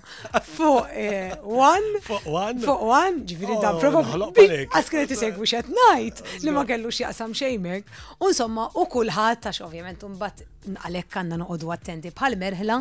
[0.45, 2.03] fuq eh, one.
[2.05, 2.61] Fuq one?
[2.61, 4.67] Fuq one, ġifiri da oh, probabli.
[4.77, 7.89] Għaskret segwu xet najt li ma kellux jaqsam xejmek.
[8.27, 10.45] Unsomma, u kullħat, tax ovvjament, un bat
[10.75, 12.77] għalek kanna nuqodu attenti bħal merħla,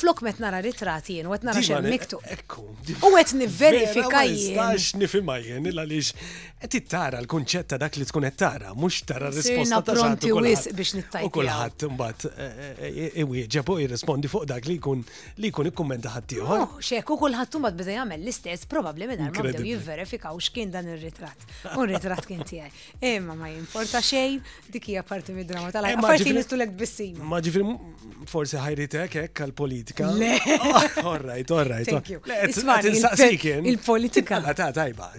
[0.00, 2.18] flok met nara ritrati jien, u għet nara xem miktu.
[3.06, 4.58] U għet niverifika jien.
[4.60, 6.14] Għax nifima jien, għalix
[6.66, 11.28] għet tara l-konċetta dak li tkun tara, mux tara risposta ta' pronti wis biex nittajt.
[11.28, 15.04] U kullħat mbat, e- e- e- iwieġeb u jirrispondi fuq dak li kun
[15.40, 16.64] li kun ikkummenta ħaddieħor.
[16.66, 20.88] Oh, xek, u kullħat mbat, bada jagħmel l-istess, probabli minn ma bdew jivverifikaw x'kien dan
[20.94, 21.48] ir-ritratt.
[21.78, 22.70] U ritrat kien tiegħi.
[23.14, 24.40] Imma ma jimporta xejn,
[24.74, 26.00] dik hija parti mid-drama tal-ħajja.
[26.00, 27.19] Parti nistu bissim.
[27.20, 27.62] Ma ġifri,
[28.30, 30.08] forse ħajritek hekk għal-politika.
[30.16, 30.34] Le!
[31.08, 31.90] Orrajt, orrajt.
[31.90, 33.62] Thank you.
[33.68, 34.40] Il-politika.
[34.56, 35.10] Ta' tajba.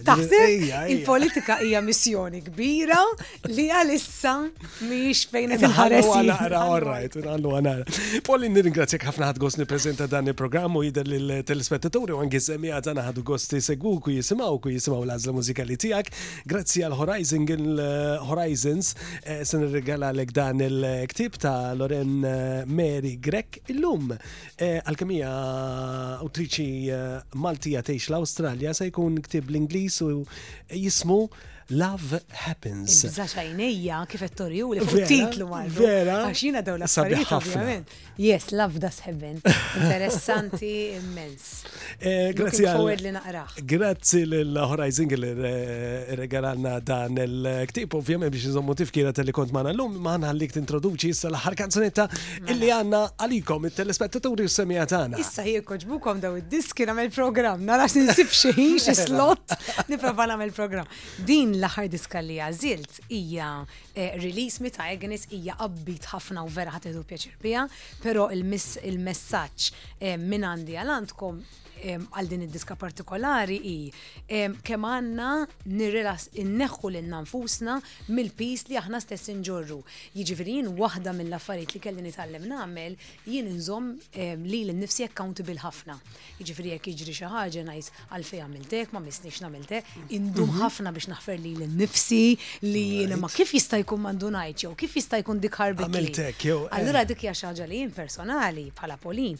[0.90, 2.98] il-politika hija missjoni kbira
[3.52, 4.34] li għalissa
[4.88, 6.08] miex fejn il-ħares.
[6.22, 7.98] Għanara, orrajt, għallu għanara.
[8.26, 13.06] Polli nirringrazzjak ħafna ħad gost niprezenta dan il-programm u jider l-telespettaturi u għangi semmi għana
[13.10, 16.10] ħad gost jisegwu ku jisimaw ku jisimaw l-għazla mużikali tijak.
[16.48, 17.84] Grazzi għal-Horizons,
[18.30, 24.10] horizon eh, sen regala l-ek dan il-ktib ta' Lore Lauren eh, Mary Grek illum
[24.56, 25.30] eh, għal-kemija
[26.24, 30.14] autriċi eh, Maltija tgħix l-Awstralja se jkun ktib l-Ingliż u
[30.72, 31.24] jismu
[31.70, 33.04] Love Happens.
[33.06, 35.70] Zaxajnija, kif u li fuq titlu marru.
[35.78, 36.18] Vera.
[36.30, 39.40] Għaxina daw la affarijiet Yes, Love Does Heaven.
[39.82, 41.64] Interessanti immens.
[42.00, 43.58] Eh, Grazie għal.
[43.62, 49.52] Grazie l horizon li eh, regalanna dan il-ktib, ovvijament biex nżommu motif kienet li kont
[49.54, 52.52] maħna l-lum, maħna għallik t-introduċi issa l-ħar kanzunetta mela.
[52.52, 58.28] illi għanna għalikom il-telespettaturi u semija Issa Issa jirkoġbukom daw id-diski namel program, narax ninsib
[58.34, 58.98] xeħin, mela.
[59.02, 59.56] slot,
[59.92, 60.86] niprofa namel program.
[61.26, 63.48] Din l ħar diska li għazilt hija
[63.94, 67.66] eh, release mi ta' Agnes hija qabbit ħafna u vera ħadd pjaċir biha,
[68.02, 71.42] però il-messaġġ eh, minn għandi għalantkom
[71.90, 73.76] għal din id-diska partikolari i
[74.64, 75.28] kemm għandna
[75.76, 77.78] nirrelas inneħħu lil nfusna
[78.12, 79.80] mill-pis li aħna stess inġorru.
[80.14, 82.96] Jiġifieri jien waħda mill-affarijiet li kelli nitgħallem nagħmel
[83.30, 83.92] jien inżomm
[84.46, 85.98] li l-nifsi accountable ħafna.
[86.38, 89.82] Jiġifieri jekk jiġri xi ħaġa ngħid għalfejn għamiltek, ma misniex nagħmeltek.
[89.82, 90.06] Mhm.
[90.16, 90.62] indum mhm.
[90.62, 92.22] ħafna biex naħfer li l-nifsi
[92.70, 95.90] li jien ma kif jista' jkun m'għandu ngħid jew kif jista' jkun dik ħarbi.
[96.42, 96.60] jew.
[96.66, 96.78] Eh.
[96.78, 99.38] Allura dik hija xi ħaġa li jien personali bħala Polin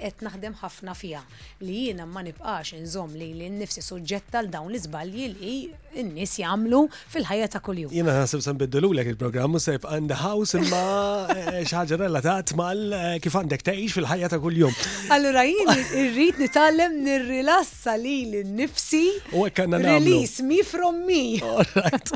[0.00, 1.20] qed naħdem ħafna fiha
[1.68, 5.56] li jiena ma nibqax inżomm li li nnifsi suġġetta tal dawn l-iżbalji li
[6.02, 6.78] n-nies jagħmlu
[7.12, 7.90] fil-ħajja ta' kuljum.
[7.92, 10.80] Jiena naħseb se nbiddilulek il-programm se jibqa' in the house imma
[11.34, 14.72] eh, xi ħaġa relatat mal eh, kif għandek tgħix fil-ħajja ta' kuljum.
[15.12, 15.68] Allura jien
[16.04, 19.02] irrid nitgħallem nirrilassa lili nifsi
[19.36, 21.20] U hekk għandna Release me from me.
[21.44, 22.14] Alright.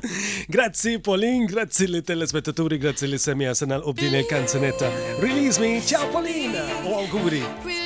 [0.49, 6.65] Grazzi Polin, grazzi li telespettaturi, grazzi li semija sena l-obdin il Release me, ciao Polina!
[6.89, 7.84] U auguri!